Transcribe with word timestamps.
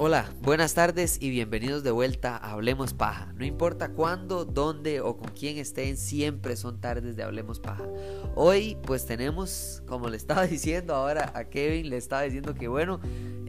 Hola, 0.00 0.32
buenas 0.42 0.74
tardes 0.74 1.18
y 1.20 1.30
bienvenidos 1.30 1.82
de 1.82 1.90
vuelta 1.90 2.36
a 2.36 2.52
Hablemos 2.52 2.94
Paja. 2.94 3.32
No 3.36 3.44
importa 3.44 3.92
cuándo, 3.92 4.44
dónde 4.44 5.00
o 5.00 5.16
con 5.16 5.30
quién 5.32 5.58
estén, 5.58 5.96
siempre 5.96 6.56
son 6.56 6.80
tardes 6.80 7.16
de 7.16 7.22
Hablemos 7.22 7.60
Paja. 7.60 7.84
Hoy 8.34 8.76
pues 8.82 9.06
tenemos, 9.06 9.82
como 9.86 10.08
le 10.08 10.16
estaba 10.16 10.46
diciendo 10.46 10.94
ahora 10.94 11.32
a 11.34 11.44
Kevin, 11.44 11.90
le 11.90 11.96
estaba 11.96 12.22
diciendo 12.22 12.54
que 12.54 12.68
bueno, 12.68 13.00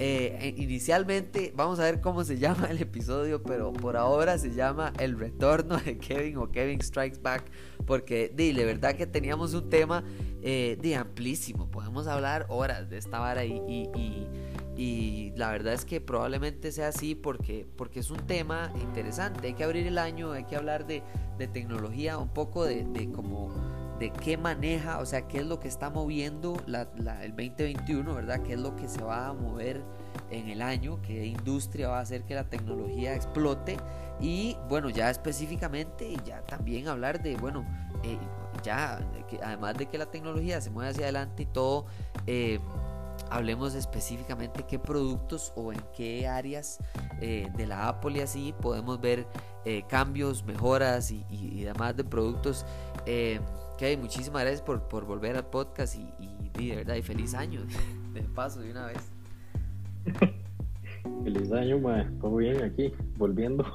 eh, 0.01 0.55
inicialmente 0.55 1.51
vamos 1.53 1.77
a 1.77 1.83
ver 1.83 1.99
cómo 1.99 2.23
se 2.23 2.37
llama 2.39 2.67
el 2.67 2.81
episodio, 2.81 3.43
pero 3.43 3.73
por 3.73 3.97
ahora 3.97 4.37
se 4.37 4.53
llama 4.53 4.93
El 4.97 5.19
Retorno 5.19 5.75
de 5.75 5.97
Kevin 5.97 6.37
o 6.37 6.49
Kevin 6.49 6.81
Strikes 6.81 7.19
Back, 7.21 7.43
porque 7.85 8.31
de, 8.33 8.53
verdad 8.63 8.95
que 8.95 9.05
teníamos 9.05 9.53
un 9.53 9.69
tema 9.69 10.05
eh, 10.41 10.77
de 10.81 10.95
amplísimo, 10.95 11.69
podemos 11.69 12.07
hablar 12.07 12.45
horas 12.47 12.89
de 12.89 12.97
esta 12.97 13.19
vara 13.19 13.43
y, 13.43 15.33
la 15.35 15.51
verdad 15.51 15.73
es 15.73 15.83
que 15.83 15.99
probablemente 15.99 16.71
sea 16.71 16.87
así 16.87 17.13
porque, 17.13 17.67
porque 17.75 17.99
es 17.99 18.09
un 18.09 18.25
tema 18.25 18.71
interesante. 18.81 19.47
Hay 19.47 19.53
que 19.53 19.65
abrir 19.65 19.85
el 19.85 19.97
año, 19.97 20.31
hay 20.31 20.45
que 20.45 20.55
hablar 20.55 20.87
de, 20.87 21.03
tecnología, 21.51 22.17
un 22.17 22.33
poco 22.33 22.63
de, 22.65 22.85
de 22.85 23.11
cómo 23.11 23.49
de 23.99 24.11
qué 24.11 24.37
maneja, 24.37 24.99
o 24.99 25.05
sea, 25.05 25.27
qué 25.27 25.39
es 25.39 25.45
lo 25.45 25.59
que 25.59 25.67
está 25.67 25.89
moviendo 25.89 26.57
la, 26.65 26.87
el 27.21 27.31
2021, 27.31 28.15
¿verdad? 28.15 28.41
¿Qué 28.41 28.53
es 28.53 28.59
lo 28.59 28.75
que 28.75 28.87
se 28.87 29.03
va 29.03 29.27
a 29.27 29.33
mover 29.33 29.83
en 30.31 30.47
el 30.47 30.61
año? 30.61 31.01
¿Qué 31.01 31.25
industria 31.25 31.89
va 31.89 31.99
a 31.99 32.01
hacer 32.01 32.23
que 32.23 32.33
la 32.33 32.45
tecnología 32.45 33.13
explote? 33.13 33.77
Y 34.21 34.55
bueno, 34.69 34.89
ya 34.89 35.09
específicamente, 35.09 36.15
ya 36.25 36.41
también 36.41 36.87
hablar 36.87 37.21
de, 37.21 37.35
bueno, 37.35 37.65
eh, 38.03 38.17
ya, 38.63 38.99
que 39.27 39.39
además 39.43 39.77
de 39.77 39.87
que 39.87 39.97
la 39.97 40.05
tecnología 40.05 40.61
se 40.61 40.69
mueve 40.69 40.91
hacia 40.91 41.03
adelante 41.03 41.43
y 41.43 41.47
todo, 41.47 41.85
eh, 42.25 42.59
hablemos 43.29 43.75
específicamente 43.75 44.63
qué 44.63 44.79
productos 44.79 45.51
o 45.57 45.73
en 45.73 45.81
qué 45.93 46.25
áreas 46.25 46.79
eh, 47.19 47.49
de 47.57 47.67
la 47.67 47.89
Apple 47.89 48.17
y 48.17 48.21
así 48.21 48.55
podemos 48.61 48.99
ver 49.01 49.27
cambios, 49.87 50.43
mejoras 50.45 51.11
y, 51.11 51.63
demás 51.63 51.95
de 51.95 52.03
productos. 52.03 52.65
Que 53.79 53.95
muchísimas 53.95 54.41
gracias 54.41 54.61
por, 54.61 54.89
por, 54.89 55.05
volver 55.05 55.37
al 55.37 55.45
podcast 55.45 55.95
y, 55.95 56.11
y, 56.59 56.67
de 56.67 56.75
verdad 56.75 56.95
y 56.95 57.01
feliz 57.01 57.33
año 57.33 57.61
de 58.13 58.21
paso 58.23 58.59
de 58.59 58.71
una 58.71 58.87
vez. 58.87 58.99
Feliz 61.23 61.51
año, 61.53 61.79
ma. 61.79 62.11
Todo 62.19 62.35
bien 62.37 62.61
aquí, 62.61 62.91
volviendo. 63.17 63.65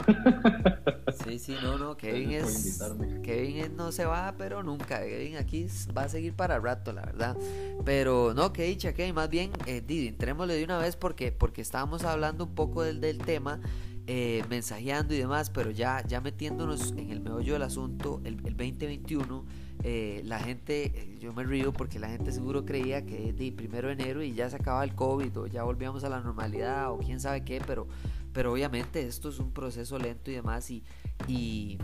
Sí, 1.24 1.38
sí, 1.38 1.56
no, 1.62 1.78
no. 1.78 1.96
Kevin 1.96 2.32
es. 2.32 2.82
Kevin 3.22 3.76
no 3.76 3.92
se 3.92 4.04
va, 4.04 4.34
pero 4.36 4.62
nunca. 4.62 5.00
Kevin 5.00 5.36
aquí 5.36 5.68
va 5.96 6.02
a 6.02 6.08
seguir 6.08 6.34
para 6.34 6.58
rato, 6.58 6.92
la 6.92 7.02
verdad. 7.02 7.36
Pero 7.84 8.34
no, 8.34 8.52
que 8.52 8.64
dicha, 8.64 8.92
Kevin. 8.92 9.14
Más 9.14 9.30
bien, 9.30 9.52
eh, 9.66 9.82
entrémosle 9.88 10.54
de 10.54 10.64
una 10.64 10.76
vez 10.78 10.96
porque, 10.96 11.30
porque 11.30 11.62
estábamos 11.62 12.02
hablando 12.04 12.44
un 12.44 12.54
poco 12.54 12.82
del, 12.82 13.00
del 13.00 13.18
tema. 13.18 13.60
Eh, 14.06 14.42
mensajeando 14.50 15.14
y 15.14 15.18
demás, 15.18 15.50
pero 15.50 15.70
ya, 15.70 16.04
ya 16.06 16.20
metiéndonos 16.20 16.92
en 16.92 17.10
el 17.10 17.20
meollo 17.20 17.54
del 17.54 17.62
asunto, 17.62 18.20
el, 18.24 18.34
el 18.44 18.56
2021 18.56 19.44
eh, 19.86 20.22
la 20.24 20.40
gente, 20.40 20.84
eh, 20.86 21.18
yo 21.20 21.34
me 21.34 21.44
río 21.44 21.70
porque 21.70 21.98
la 21.98 22.08
gente 22.08 22.32
seguro 22.32 22.64
creía 22.64 23.04
que 23.04 23.34
de 23.34 23.52
primero 23.52 23.88
de 23.88 23.92
enero 23.92 24.22
y 24.22 24.32
ya 24.32 24.48
se 24.48 24.56
acaba 24.56 24.82
el 24.82 24.94
COVID 24.94 25.40
o 25.40 25.46
ya 25.46 25.62
volvíamos 25.62 26.04
a 26.04 26.08
la 26.08 26.20
normalidad 26.20 26.90
o 26.90 26.96
quién 26.96 27.20
sabe 27.20 27.44
qué, 27.44 27.60
pero, 27.66 27.86
pero 28.32 28.54
obviamente 28.54 29.06
esto 29.06 29.28
es 29.28 29.38
un 29.38 29.52
proceso 29.52 29.98
lento 29.98 30.30
y 30.30 30.34
demás 30.36 30.70
y, 30.70 30.82
y, 31.28 31.78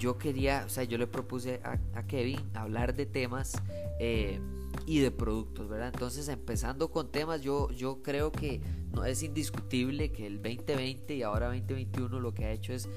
yo 0.00 0.18
quería, 0.18 0.64
o 0.66 0.68
sea, 0.68 0.82
yo 0.82 0.98
le 0.98 1.06
propuse 1.06 1.60
a, 1.62 2.02
Kevin 2.08 2.40
hablar 2.54 2.96
de 2.96 3.06
temas 3.06 3.62
eh, 4.00 4.40
y 4.84 4.98
de 4.98 5.12
productos, 5.12 5.68
¿verdad? 5.68 5.92
Entonces 5.94 6.26
empezando 6.26 6.90
con 6.90 7.12
temas, 7.12 7.40
yo, 7.40 7.70
yo 7.70 8.02
creo 8.02 8.32
que 8.32 8.60
no 8.92 9.04
es 9.04 9.22
indiscutible 9.22 10.10
que 10.10 10.26
el 10.26 10.42
2020 10.42 11.14
y 11.14 11.22
ahora 11.22 11.46
2021 11.46 12.18
lo 12.18 12.34
que 12.34 12.46
ha 12.46 12.50
hecho 12.50 12.72
es 12.72 12.88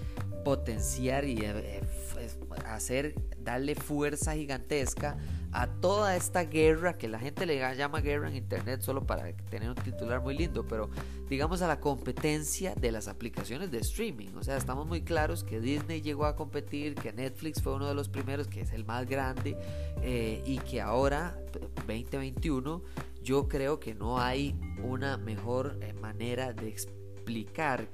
potenciar 0.44 1.26
y 1.26 1.36
hacer, 2.66 3.16
darle 3.38 3.76
fuerza 3.76 4.34
gigantesca 4.34 5.18
a 5.52 5.68
toda 5.68 6.16
esta 6.16 6.46
guerra 6.46 6.98
que 6.98 7.08
la 7.08 7.20
gente 7.20 7.46
le 7.46 7.60
llama 7.76 8.00
guerra 8.00 8.30
en 8.30 8.38
internet 8.38 8.82
solo 8.82 9.06
para 9.06 9.34
tener 9.50 9.70
un 9.70 9.76
titular 9.76 10.22
muy 10.22 10.38
lindo, 10.38 10.66
pero 10.66 10.90
digamos 11.30 11.62
a 11.62 11.68
la 11.68 11.80
competencia 11.80 12.74
de 12.76 12.92
las 12.92 13.08
aplicaciones 13.08 13.70
de 13.70 13.80
streaming. 13.80 14.30
O 14.38 14.44
sea, 14.44 14.56
estamos 14.56 14.88
muy 14.88 15.02
claros 15.02 15.44
que 15.44 15.60
Disney 15.60 16.02
llegó 16.02 16.26
a 16.26 16.36
competir, 16.36 16.96
que 16.96 17.12
Netflix 17.12 17.62
fue 17.62 17.74
uno 17.74 17.88
de 17.88 17.96
los 17.96 18.08
primeros, 18.08 18.48
que 18.48 18.62
es 18.62 18.72
el 18.72 18.86
más 18.86 19.08
grande, 19.08 19.58
eh, 20.02 20.42
y 20.46 20.60
que 20.60 20.80
ahora, 20.80 21.38
2021, 21.86 22.82
yo 23.22 23.48
creo 23.48 23.80
que 23.80 23.94
no 23.94 24.20
hay 24.20 24.56
una 24.84 25.18
mejor 25.18 25.78
eh, 25.82 25.94
manera 25.94 26.54
de 26.54 26.70
explicar 26.70 27.01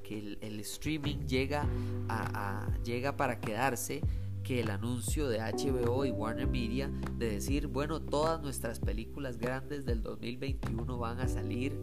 que 0.04 0.38
el, 0.42 0.60
streaming 0.60 1.26
llega, 1.28 1.66
a, 2.10 2.68
llega 2.84 3.16
para 3.16 3.40
quedarse 3.40 4.02
que 4.44 4.62
el 4.62 4.70
anuncio 4.70 5.28
de 5.28 5.40
HBO 5.40 6.06
y 6.06 6.12
Warner 6.12 6.48
Media 6.48 6.90
de 7.18 7.32
decir, 7.32 7.68
bueno, 7.68 8.02
todas 8.02 8.42
nuestras 8.42 8.80
películas 8.80 9.38
grandes 9.38 9.86
del 9.86 10.02
2021 10.02 10.98
van 10.98 11.20
a 11.20 11.28
salir 11.28 11.78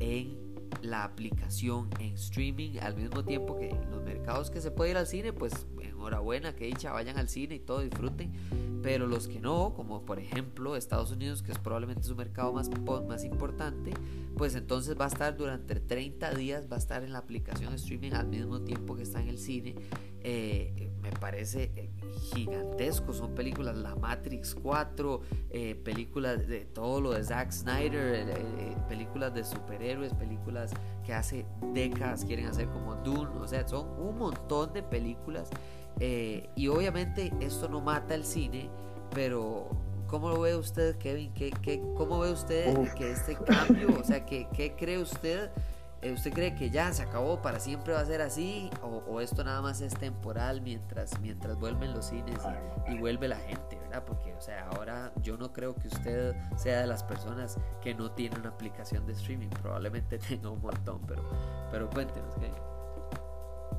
en 0.00 0.45
la 0.82 1.04
aplicación 1.04 1.90
en 1.98 2.14
streaming 2.14 2.78
al 2.80 2.96
mismo 2.96 3.24
tiempo 3.24 3.56
que 3.56 3.76
los 3.90 4.02
mercados 4.02 4.50
que 4.50 4.60
se 4.60 4.70
puede 4.70 4.90
ir 4.90 4.96
al 4.96 5.06
cine, 5.06 5.32
pues 5.32 5.66
enhorabuena, 5.80 6.54
que 6.54 6.66
dicha, 6.66 6.92
vayan 6.92 7.18
al 7.18 7.28
cine 7.28 7.56
y 7.56 7.58
todo, 7.58 7.80
disfruten. 7.80 8.32
Pero 8.82 9.06
los 9.06 9.26
que 9.26 9.40
no, 9.40 9.72
como 9.74 10.04
por 10.04 10.18
ejemplo 10.18 10.76
Estados 10.76 11.10
Unidos, 11.10 11.42
que 11.42 11.52
es 11.52 11.58
probablemente 11.58 12.04
su 12.04 12.14
mercado 12.14 12.52
más, 12.52 12.70
más 13.08 13.24
importante, 13.24 13.92
pues 14.36 14.54
entonces 14.54 14.96
va 14.98 15.06
a 15.06 15.08
estar 15.08 15.36
durante 15.36 15.74
30 15.80 16.34
días, 16.34 16.68
va 16.70 16.76
a 16.76 16.78
estar 16.78 17.02
en 17.02 17.12
la 17.12 17.18
aplicación 17.18 17.74
streaming 17.74 18.12
al 18.12 18.28
mismo 18.28 18.60
tiempo 18.60 18.94
que 18.94 19.02
está 19.02 19.20
en 19.20 19.28
el 19.28 19.38
cine. 19.38 19.74
Eh, 20.22 20.90
me 21.02 21.10
parece 21.12 21.70
eh, 21.76 21.90
gigantesco. 22.34 23.12
Son 23.12 23.34
películas 23.34 23.76
La 23.76 23.94
Matrix 23.94 24.54
4, 24.54 25.20
eh, 25.50 25.74
películas 25.76 26.46
de 26.46 26.64
todo 26.64 27.00
lo 27.00 27.12
de 27.12 27.22
Zack 27.22 27.52
Snyder, 27.52 28.26
películas 28.88 29.34
de 29.34 29.44
superhéroes, 29.44 30.12
películas 30.14 30.72
que 31.04 31.12
hace 31.12 31.46
décadas 31.72 32.24
quieren 32.24 32.46
hacer 32.46 32.68
como 32.68 32.96
Dune. 32.96 33.30
O 33.38 33.46
sea, 33.46 33.66
son 33.68 33.88
un 34.00 34.18
montón 34.18 34.72
de 34.72 34.82
películas 34.82 35.48
y 35.98 36.68
obviamente 36.68 37.32
esto 37.40 37.68
no 37.68 37.80
mata 37.80 38.14
el 38.14 38.24
cine, 38.24 38.68
pero 39.14 39.68
¿cómo 40.08 40.28
lo 40.28 40.40
ve 40.40 40.56
usted, 40.56 40.96
Kevin? 40.98 41.32
¿Qué, 41.32 41.50
qué, 41.62 41.80
¿Cómo 41.96 42.18
ve 42.18 42.32
usted 42.32 42.92
que 42.94 43.12
este 43.12 43.34
cambio, 43.36 43.96
o 43.98 44.04
sea, 44.04 44.26
¿qué, 44.26 44.48
qué 44.52 44.74
cree 44.76 44.98
usted? 44.98 45.50
Eh, 46.02 46.12
¿Usted 46.12 46.32
cree 46.32 46.54
que 46.54 46.68
ya 46.70 46.92
se 46.92 47.02
acabó, 47.02 47.40
para 47.40 47.58
siempre 47.58 47.94
va 47.94 48.00
a 48.00 48.04
ser 48.04 48.20
así? 48.20 48.68
¿O, 48.82 49.20
esto 49.20 49.42
nada 49.44 49.62
más 49.62 49.80
es 49.80 49.94
temporal 49.94 50.60
mientras, 50.60 51.18
mientras 51.20 51.58
vuelven 51.58 51.92
los 51.94 52.06
cines 52.06 52.38
y, 52.88 52.98
vuelve 52.98 53.28
la 53.28 53.38
gente, 53.38 53.78
¿verdad? 53.78 54.04
Porque, 54.06 54.34
o 54.34 54.40
sea, 54.40 54.68
ahora 54.68 55.12
yo 55.22 55.38
no 55.38 55.52
creo 55.52 55.74
que 55.74 55.88
usted 55.88 56.34
sea 56.56 56.82
de 56.82 56.86
las 56.86 57.02
personas 57.02 57.58
que 57.80 57.94
no 57.94 58.10
tiene 58.10 58.36
una 58.38 58.50
aplicación 58.50 59.06
de 59.06 59.14
streaming. 59.14 59.48
Probablemente 59.48 60.18
tenga 60.28 60.50
un 60.50 60.60
montón, 60.60 61.00
pero, 61.06 61.22
pero 61.70 61.88
cuéntenos, 61.88 62.34
Kevin. 62.34 62.52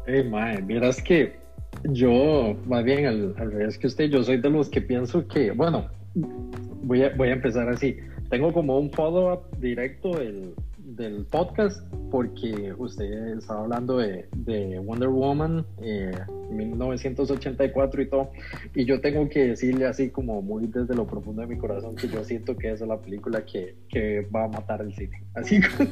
Hey, 0.08 0.24
mae, 0.28 0.62
miras 0.62 1.02
que 1.02 1.40
yo, 1.84 2.56
más 2.66 2.84
bien 2.84 3.06
al, 3.06 3.36
revés 3.36 3.78
que 3.78 3.88
usted, 3.88 4.06
yo 4.06 4.24
soy 4.24 4.38
de 4.38 4.50
los 4.50 4.70
que 4.70 4.82
pienso 4.82 5.28
que, 5.28 5.52
bueno, 5.52 5.88
voy 6.16 7.04
a, 7.04 7.16
voy 7.16 7.30
a 7.30 7.34
empezar 7.34 7.70
así. 7.70 7.98
Tengo 8.30 8.52
como 8.52 8.80
un 8.80 8.92
follow-up 8.92 9.44
directo 9.60 10.18
del, 10.18 10.54
del, 10.88 11.26
podcast 11.26 11.82
porque 12.10 12.74
usted 12.78 13.38
estaba 13.38 13.62
hablando 13.62 13.98
de, 13.98 14.28
de 14.36 14.80
Wonder 14.80 15.10
Woman 15.10 15.66
eh, 15.82 16.12
1984 16.50 18.02
y 18.02 18.10
todo. 18.10 18.32
Y 18.74 18.86
yo 18.86 19.02
tengo 19.02 19.28
que 19.30 19.50
decirle 19.50 19.86
así 19.86 20.10
como 20.10 20.42
muy 20.42 20.68
desde 20.68 20.96
lo 20.96 21.06
profundo 21.06 21.42
de 21.42 21.48
mi 21.48 21.58
corazón 21.58 21.96
que 21.96 22.08
yo 22.08 22.24
siento 22.24 22.56
que 22.56 22.72
esa 22.72 22.86
es 22.86 22.90
la 22.90 23.02
película 23.02 23.46
que, 23.46 23.76
que 23.90 24.22
va 24.34 24.46
a 24.46 24.48
matar 24.48 24.82
el 24.82 24.94
cine. 24.94 25.24
Así 25.36 25.60
como 25.78 25.90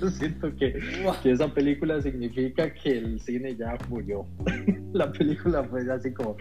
yo 0.00 0.10
siento 0.10 0.54
que, 0.56 0.80
que 1.22 1.32
esa 1.32 1.52
película 1.52 2.00
significa 2.00 2.72
que 2.72 2.98
el 2.98 3.20
cine 3.20 3.56
ya 3.56 3.76
murió. 3.88 4.26
la 4.92 5.10
película 5.12 5.64
fue 5.64 5.90
así 5.90 6.12
como, 6.12 6.36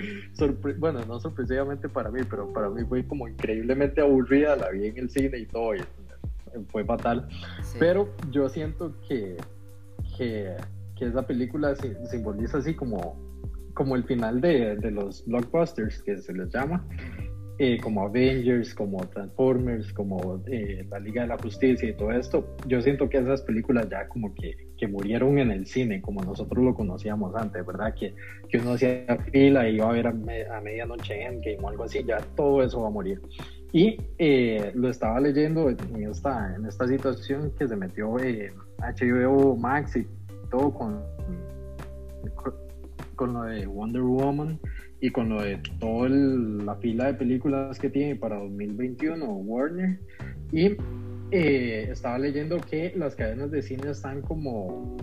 bueno, 0.77 1.03
no 1.05 1.19
sorpresivamente 1.19 1.89
para 1.89 2.11
mí, 2.11 2.21
pero 2.29 2.51
para 2.53 2.69
mí 2.69 2.83
fue 2.87 3.05
como 3.05 3.27
increíblemente 3.27 4.01
aburrida, 4.01 4.55
la 4.55 4.69
vi 4.69 4.87
en 4.87 4.97
el 4.97 5.09
cine 5.09 5.39
y 5.39 5.45
todo, 5.45 5.75
y 5.75 5.79
fue 6.69 6.83
fatal. 6.85 7.27
Pero 7.79 8.09
yo 8.31 8.49
siento 8.49 8.93
que, 9.07 9.37
que 10.17 10.55
que 10.95 11.05
esa 11.05 11.25
película 11.25 11.75
simboliza 12.05 12.59
así 12.59 12.75
como, 12.75 13.17
como 13.73 13.95
el 13.95 14.03
final 14.03 14.41
de, 14.41 14.75
de, 14.75 14.91
los 14.91 15.25
blockbusters, 15.25 16.03
que 16.03 16.17
se 16.17 16.33
les 16.33 16.49
llama. 16.53 16.85
eh, 17.59 17.79
como 17.81 18.03
Avengers, 18.03 18.73
como 18.73 18.97
Transformers, 19.09 19.93
como 19.93 20.41
eh, 20.47 20.85
la 20.89 20.99
Liga 20.99 21.21
de 21.21 21.27
la 21.29 21.37
Justicia 21.37 21.87
y 21.87 21.93
todo 21.95 22.11
esto, 22.11 22.55
yo 22.67 22.81
siento 22.81 23.09
que 23.09 23.19
esas 23.19 23.41
películas 23.43 23.87
ya 23.89 24.07
como 24.07 24.33
que, 24.33 24.55
que 24.77 24.87
murieron 24.87 25.37
en 25.37 25.51
el 25.51 25.65
cine, 25.67 26.01
como 26.01 26.21
nosotros 26.23 26.63
lo 26.63 26.73
conocíamos 26.73 27.35
antes, 27.35 27.65
¿verdad? 27.65 27.93
Que, 27.93 28.13
que 28.49 28.57
uno 28.57 28.73
hacía 28.73 29.05
fila 29.31 29.69
y 29.69 29.75
iba 29.75 29.89
a 29.89 29.93
ver 29.93 30.07
a, 30.07 30.09
a 30.09 30.61
medianoche 30.61 31.23
Endgame 31.23 31.57
o 31.61 31.69
algo 31.69 31.83
así, 31.83 32.03
ya 32.03 32.19
todo 32.35 32.63
eso 32.63 32.81
va 32.81 32.87
a 32.87 32.91
morir. 32.91 33.21
Y 33.73 33.97
eh, 34.19 34.71
lo 34.75 34.87
estaba 34.87 35.19
leyendo 35.19 35.67
en 35.67 36.07
esta, 36.07 36.55
en 36.55 36.67
esta 36.67 36.87
situación 36.87 37.51
que 37.57 37.67
se 37.67 37.75
metió 37.75 38.11
HBO 38.11 39.57
Max 39.57 39.95
y 39.95 40.05
todo 40.51 40.71
con, 40.71 41.01
con 43.15 43.33
lo 43.33 43.41
de 43.41 43.65
Wonder 43.65 44.03
Woman 44.03 44.59
y 45.01 45.09
con 45.09 45.29
lo 45.29 45.41
de 45.41 45.57
toda 45.79 46.07
la 46.07 46.75
fila 46.75 47.07
de 47.07 47.15
películas 47.15 47.79
que 47.79 47.89
tiene 47.89 48.15
para 48.15 48.37
2021 48.37 49.25
Warner. 49.25 49.99
Y 50.51 50.77
eh, 51.31 51.87
estaba 51.89 52.19
leyendo 52.19 52.61
que 52.61 52.93
las 52.95 53.15
cadenas 53.15 53.49
de 53.49 53.63
cine 53.63 53.89
están 53.89 54.21
como, 54.21 54.97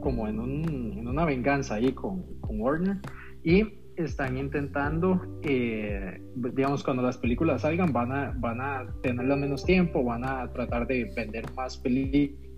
como 0.00 0.26
en, 0.26 0.40
un, 0.40 0.98
en 0.98 1.06
una 1.06 1.24
venganza 1.24 1.76
ahí 1.76 1.92
con, 1.92 2.24
con 2.40 2.60
Warner. 2.60 2.96
Y 3.44 3.78
están 4.04 4.36
intentando, 4.38 5.20
eh, 5.42 6.20
digamos, 6.34 6.84
cuando 6.84 7.02
las 7.02 7.18
películas 7.18 7.62
salgan 7.62 7.92
van 7.92 8.12
a, 8.12 8.34
van 8.38 8.60
a 8.60 8.86
tenerla 9.02 9.36
menos 9.36 9.64
tiempo, 9.64 10.04
van 10.04 10.24
a 10.24 10.50
tratar 10.52 10.86
de 10.86 11.12
vender 11.16 11.44
más 11.54 11.76
películas 11.76 12.48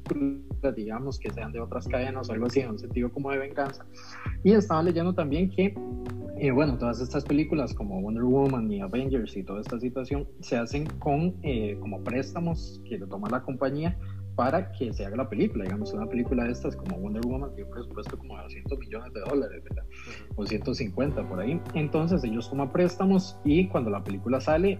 digamos, 0.75 1.19
que 1.19 1.31
sean 1.31 1.52
de 1.52 1.60
otras 1.60 1.87
cadenas 1.87 2.28
o 2.28 2.32
algo 2.32 2.46
así, 2.46 2.60
en 2.60 2.70
un 2.70 2.78
sentido 2.78 3.12
como 3.12 3.31
de 3.31 3.38
venganza. 3.38 3.84
Y 4.42 4.52
estaba 4.52 4.82
leyendo 4.82 5.14
también 5.14 5.50
que, 5.50 5.75
eh, 6.38 6.50
bueno, 6.50 6.78
todas 6.78 7.00
estas 7.00 7.25
películas 7.25 7.75
como 7.75 8.00
Wonder 8.00 8.25
Woman 8.25 8.70
y 8.70 8.81
Avengers 8.81 9.37
y 9.37 9.42
toda 9.42 9.60
esta 9.60 9.78
situación 9.78 10.26
se 10.40 10.56
hacen 10.56 10.87
con 10.98 11.37
eh, 11.42 11.76
como 11.81 12.02
préstamos 12.02 12.81
que 12.88 12.98
lo 12.98 13.06
toma 13.06 13.28
la 13.31 13.42
compañía 13.42 13.96
para 14.35 14.73
que 14.73 14.93
se 14.93 15.05
haga 15.05 15.17
la 15.17 15.29
película. 15.29 15.65
Digamos, 15.65 15.93
una 15.93 16.06
película 16.06 16.44
de 16.44 16.53
estas 16.53 16.77
como 16.77 16.99
Wonder 16.99 17.23
Woman 17.27 17.55
tiene 17.55 17.69
un 17.69 17.75
presupuesto 17.75 18.19
como 18.19 18.37
de 18.37 18.43
200 18.44 18.79
millones 18.79 19.12
de 19.12 19.21
dólares, 19.21 19.62
¿verdad? 19.65 19.85
O 20.37 20.47
150 20.47 21.29
por 21.29 21.41
ahí. 21.41 21.61
Entonces 21.75 22.25
ellos 22.25 22.49
toman 22.49 22.71
préstamos 22.73 23.38
y 23.44 23.69
cuando 23.69 23.91
la 23.91 24.03
película 24.03 24.41
sale, 24.41 24.79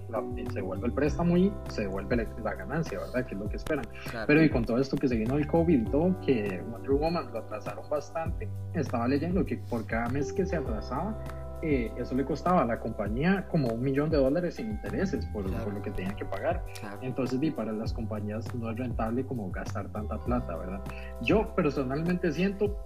se 0.53 0.61
vuelve 0.61 0.87
el 0.87 0.93
préstamo 0.93 1.37
y 1.37 1.53
se 1.69 1.83
devuelve 1.83 2.17
la, 2.43 2.55
ganancia, 2.55 2.99
¿verdad? 2.99 3.27
Que 3.27 3.35
es 3.35 3.41
lo 3.41 3.49
que 3.49 3.57
esperan. 3.57 3.87
Pero 4.27 4.43
y 4.43 4.51
con 4.51 4.65
todo 4.65 4.79
esto 4.79 4.97
que 4.97 5.09
se 5.09 5.17
vino 5.17 5.37
el 5.37 5.47
COVID 5.47 5.81
y 5.81 5.91
todo, 5.91 6.21
que 6.21 6.63
Wonder 6.71 6.91
Woman 6.93 7.33
lo 7.33 7.39
atrasaron 7.39 7.89
bastante, 7.89 8.49
estaba 8.75 9.09
leyendo 9.09 9.45
que 9.45 9.57
por 9.57 9.87
cada 9.87 10.09
mes 10.09 10.33
que 10.33 10.47
se 10.47 10.57
atrasaba, 10.57 11.17
eh, 11.63 11.93
eso 11.97 12.15
le 12.15 12.25
costaba 12.25 12.63
a 12.63 12.65
la 12.65 12.81
compañía 12.81 13.47
como 13.49 13.69
un 13.69 13.83
millón 13.83 14.11
de 14.11 14.17
dólares 14.17 14.55
sin 14.55 14.71
intereses 14.71 15.27
por, 15.27 15.45
por 15.63 15.73
lo 15.73 15.83
que 15.83 15.91
tenían 15.91 16.17
que 16.17 16.25
pagar. 16.25 16.65
Entonces, 17.03 17.39
y 17.43 17.51
para 17.51 17.73
las 17.73 17.93
compañías 17.93 18.53
no 18.55 18.71
es 18.71 18.77
rentable 18.79 19.25
como 19.25 19.51
gastar 19.51 19.89
tanta 19.93 20.19
plata, 20.19 20.57
¿verdad? 20.57 20.81
Yo 21.23 21.55
personalmente 21.55 22.33
siento 22.33 22.77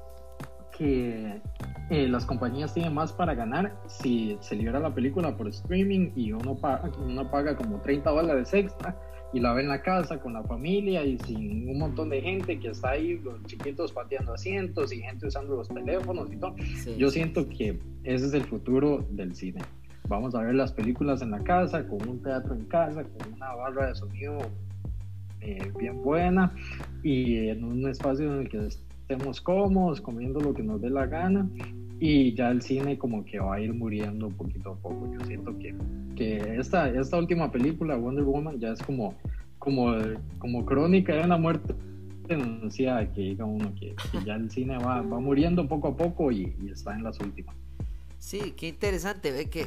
que 0.76 1.40
eh, 1.90 2.08
las 2.08 2.24
compañías 2.24 2.74
tienen 2.74 2.94
más 2.94 3.12
para 3.12 3.34
ganar 3.34 3.76
si 3.86 4.36
se 4.40 4.56
libera 4.56 4.80
la 4.80 4.92
película 4.92 5.36
por 5.36 5.48
streaming 5.48 6.10
y 6.16 6.32
uno 6.32 6.56
paga, 6.56 6.90
uno 6.98 7.30
paga 7.30 7.56
como 7.56 7.80
30 7.80 8.10
dólares 8.10 8.52
extra 8.54 8.96
y 9.34 9.40
la 9.40 9.52
ve 9.52 9.62
en 9.62 9.68
la 9.68 9.82
casa 9.82 10.20
con 10.20 10.32
la 10.32 10.44
familia 10.44 11.04
y 11.04 11.18
sin 11.18 11.68
un 11.68 11.78
montón 11.78 12.08
de 12.08 12.22
gente 12.22 12.58
que 12.60 12.68
está 12.68 12.90
ahí, 12.90 13.18
los 13.18 13.42
chiquitos 13.46 13.92
pateando 13.92 14.32
asientos 14.32 14.92
y 14.92 15.00
gente 15.00 15.26
usando 15.26 15.56
los 15.56 15.68
teléfonos 15.68 16.32
y 16.32 16.36
todo. 16.36 16.54
Yo 16.96 17.10
siento 17.10 17.48
que 17.48 17.80
ese 18.04 18.26
es 18.26 18.34
el 18.34 18.44
futuro 18.44 19.04
del 19.10 19.34
cine. 19.34 19.60
Vamos 20.08 20.36
a 20.36 20.42
ver 20.42 20.54
las 20.54 20.72
películas 20.72 21.20
en 21.20 21.32
la 21.32 21.40
casa, 21.40 21.86
con 21.88 22.08
un 22.08 22.22
teatro 22.22 22.54
en 22.54 22.64
casa, 22.66 23.02
con 23.02 23.32
una 23.32 23.52
barra 23.54 23.88
de 23.88 23.94
sonido 23.96 24.38
eh, 25.40 25.72
bien 25.76 26.00
buena 26.02 26.54
y 27.02 27.48
en 27.48 27.64
un 27.64 27.88
espacio 27.88 28.32
en 28.32 28.42
el 28.42 28.48
que 28.48 28.66
estemos 28.66 29.40
cómodos, 29.40 30.00
comiendo 30.00 30.40
lo 30.40 30.54
que 30.54 30.62
nos 30.62 30.80
dé 30.80 30.90
la 30.90 31.06
gana 31.06 31.48
y 32.06 32.34
ya 32.34 32.50
el 32.50 32.60
cine 32.60 32.98
como 32.98 33.24
que 33.24 33.38
va 33.38 33.54
a 33.54 33.60
ir 33.60 33.72
muriendo 33.72 34.28
poquito 34.28 34.72
a 34.72 34.76
poco. 34.76 35.10
Yo 35.10 35.24
siento 35.24 35.56
que, 35.58 35.74
que 36.14 36.36
esta, 36.58 36.90
esta 36.90 37.16
última 37.16 37.50
película, 37.50 37.96
Wonder 37.96 38.24
Woman, 38.24 38.60
ya 38.60 38.72
es 38.72 38.82
como, 38.82 39.14
como, 39.58 39.96
como 40.38 40.66
crónica 40.66 41.14
de 41.14 41.22
una 41.22 41.38
muerte 41.38 41.74
denunciada, 42.28 43.10
que 43.10 43.22
diga 43.22 43.46
uno 43.46 43.74
que, 43.80 43.96
ya 44.26 44.34
el 44.34 44.50
cine 44.50 44.76
va, 44.76 45.00
va 45.00 45.18
muriendo 45.18 45.66
poco 45.66 45.88
a 45.88 45.96
poco 45.96 46.30
y, 46.30 46.54
está 46.70 46.94
en 46.94 47.04
las 47.04 47.18
últimas. 47.20 47.56
Sí, 48.18 48.52
qué 48.54 48.68
interesante, 48.68 49.32
ve 49.32 49.48
que 49.48 49.66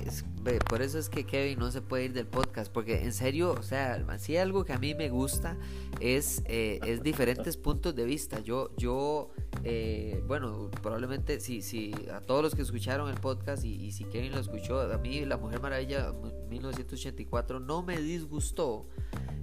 por 0.69 0.83
eso 0.83 0.99
es 0.99 1.09
que 1.09 1.25
Kevin 1.25 1.57
no 1.57 1.71
se 1.71 1.81
puede 1.81 2.05
ir 2.05 2.13
del 2.13 2.27
podcast, 2.27 2.71
porque 2.71 3.03
en 3.03 3.13
serio, 3.13 3.51
o 3.51 3.63
sea, 3.63 4.03
si 4.19 4.37
algo 4.37 4.63
que 4.63 4.73
a 4.73 4.77
mí 4.77 4.93
me 4.93 5.09
gusta 5.09 5.57
es, 5.99 6.43
eh, 6.45 6.79
es 6.85 7.01
diferentes 7.01 7.57
puntos 7.57 7.95
de 7.95 8.05
vista. 8.05 8.39
Yo, 8.39 8.75
yo, 8.77 9.31
eh, 9.69 10.23
bueno, 10.25 10.71
probablemente 10.81 11.41
si, 11.41 11.61
si 11.61 11.93
a 12.13 12.21
todos 12.21 12.41
los 12.41 12.55
que 12.55 12.61
escucharon 12.61 13.09
el 13.09 13.19
podcast 13.19 13.65
y, 13.65 13.91
si 13.91 14.05
Kevin 14.05 14.31
lo 14.31 14.39
escuchó, 14.39 14.79
a 14.79 14.97
mí 14.97 15.25
La 15.25 15.35
Mujer 15.35 15.59
Maravilla 15.59 16.13
1984 16.49 17.59
no 17.59 17.83
me 17.83 17.97
disgustó, 17.97 18.87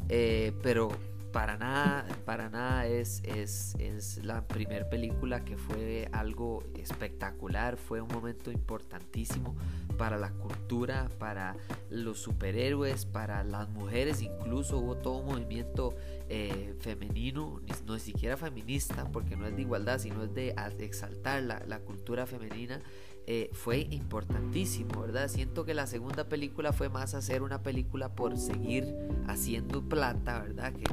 eh, 0.08 0.54
pero 0.62 0.88
para 1.34 1.56
nada, 1.56 2.06
para 2.24 2.48
nada 2.48 2.86
es, 2.86 3.20
es, 3.24 3.74
es 3.80 4.24
la 4.24 4.46
primera 4.46 4.88
película 4.88 5.44
que 5.44 5.56
fue 5.56 6.08
algo 6.12 6.62
espectacular, 6.78 7.76
fue 7.76 8.00
un 8.00 8.06
momento 8.06 8.52
importantísimo 8.52 9.56
para 9.98 10.16
la 10.16 10.30
cultura, 10.30 11.10
para 11.18 11.56
los 11.90 12.20
superhéroes, 12.20 13.04
para 13.04 13.42
las 13.42 13.68
mujeres, 13.68 14.22
incluso 14.22 14.78
hubo 14.78 14.96
todo 14.96 15.14
un 15.14 15.26
movimiento 15.26 15.96
eh, 16.28 16.76
femenino, 16.78 17.60
no 17.84 17.96
es 17.96 18.02
siquiera 18.02 18.36
feminista, 18.36 19.10
porque 19.10 19.34
no 19.34 19.44
es 19.44 19.56
de 19.56 19.62
igualdad, 19.62 19.98
sino 19.98 20.22
es 20.22 20.32
de 20.32 20.54
exaltar 20.78 21.42
la, 21.42 21.64
la 21.66 21.80
cultura 21.80 22.26
femenina. 22.26 22.80
Eh, 23.26 23.48
fue 23.54 23.88
importantísimo, 23.90 25.00
¿verdad? 25.00 25.28
Siento 25.28 25.64
que 25.64 25.72
la 25.72 25.86
segunda 25.86 26.28
película 26.28 26.74
fue 26.74 26.90
más 26.90 27.14
hacer 27.14 27.42
una 27.42 27.62
película 27.62 28.14
por 28.14 28.36
seguir 28.36 28.94
haciendo 29.26 29.82
plata, 29.88 30.42
¿verdad? 30.42 30.74
Que, 30.74 30.84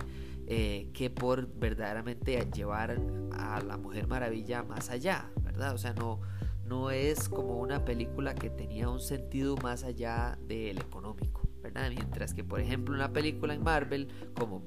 eh, 0.54 0.90
que 0.94 1.10
por 1.10 1.48
verdaderamente 1.48 2.46
llevar 2.54 3.02
a 3.32 3.62
la 3.62 3.78
Mujer 3.78 4.06
Maravilla 4.08 4.64
más 4.64 4.90
allá, 4.90 5.32
¿verdad? 5.44 5.74
O 5.74 5.78
sea, 5.78 5.94
no, 5.94 6.20
no 6.66 6.92
es 6.92 7.30
como 7.30 7.58
una 7.60 7.86
película 7.86 8.36
que 8.36 8.50
tenía 8.50 8.90
un 8.90 9.00
sentido 9.00 9.56
más 9.56 9.86
allá 9.86 10.38
del 10.50 10.78
económico. 10.78 11.48
Mientras 11.90 12.34
que, 12.34 12.44
por 12.44 12.60
ejemplo, 12.60 12.96
una 12.96 13.14
película 13.14 13.54
en 13.54 13.64
Marvel 13.64 14.08
como 14.36 14.64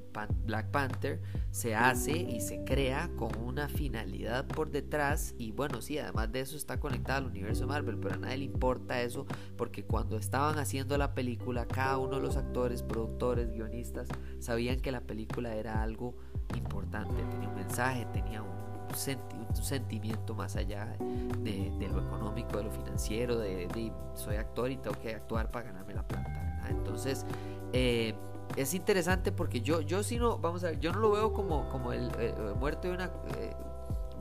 Black 0.46 0.70
Panther 0.70 1.20
se 1.50 1.74
hace 1.74 2.16
y 2.16 2.40
se 2.40 2.64
crea 2.64 3.10
con 3.16 3.36
una 3.38 3.68
finalidad 3.68 4.46
por 4.46 4.70
detrás 4.70 5.34
y 5.38 5.52
bueno, 5.52 5.82
sí, 5.82 5.98
además 5.98 6.30
de 6.32 6.40
eso 6.40 6.56
está 6.56 6.78
conectada 6.78 7.18
al 7.18 7.26
universo 7.26 7.66
Marvel, 7.66 7.98
pero 7.98 8.14
a 8.14 8.18
nadie 8.18 8.38
le 8.38 8.44
importa 8.44 9.02
eso 9.02 9.26
porque 9.56 9.84
cuando 9.84 10.16
estaban 10.16 10.58
haciendo 10.58 10.96
la 10.96 11.14
película, 11.14 11.66
cada 11.66 11.98
uno 11.98 12.16
de 12.16 12.22
los 12.22 12.36
actores, 12.36 12.82
productores, 12.82 13.50
guionistas 13.50 14.08
sabían 14.38 14.80
que 14.80 14.92
la 14.92 15.00
película 15.00 15.54
era 15.54 15.82
algo 15.82 16.16
importante, 16.56 17.22
tenía 17.30 17.48
un 17.48 17.54
mensaje, 17.54 18.06
tenía 18.12 18.42
un 18.42 18.63
sentimiento 18.94 20.34
más 20.34 20.56
allá 20.56 20.96
de, 21.38 21.88
lo 21.92 22.00
económico, 22.00 22.58
de 22.58 22.64
lo 22.64 22.70
financiero, 22.70 23.38
de, 23.38 23.66
de, 23.68 23.92
soy 24.14 24.36
actor 24.36 24.70
y 24.70 24.76
tengo 24.76 24.98
que 25.00 25.14
actuar 25.14 25.50
para 25.50 25.66
ganarme 25.66 25.94
la 25.94 26.02
plata. 26.02 26.66
Entonces, 26.68 27.26
eh, 27.72 28.14
es 28.56 28.74
interesante 28.74 29.32
porque 29.32 29.60
yo, 29.60 29.80
yo 29.80 30.02
sí 30.02 30.18
no, 30.18 30.38
vamos 30.38 30.64
a 30.64 30.68
ver, 30.68 30.80
yo 30.80 30.92
no 30.92 31.00
lo 31.00 31.10
veo 31.12 31.32
como, 31.32 31.68
como 31.68 31.92
el, 31.92 32.10
eh, 32.18 32.34
muerto 32.58 32.88
de 32.88 32.94
una, 32.94 33.10
eh, 33.36 33.54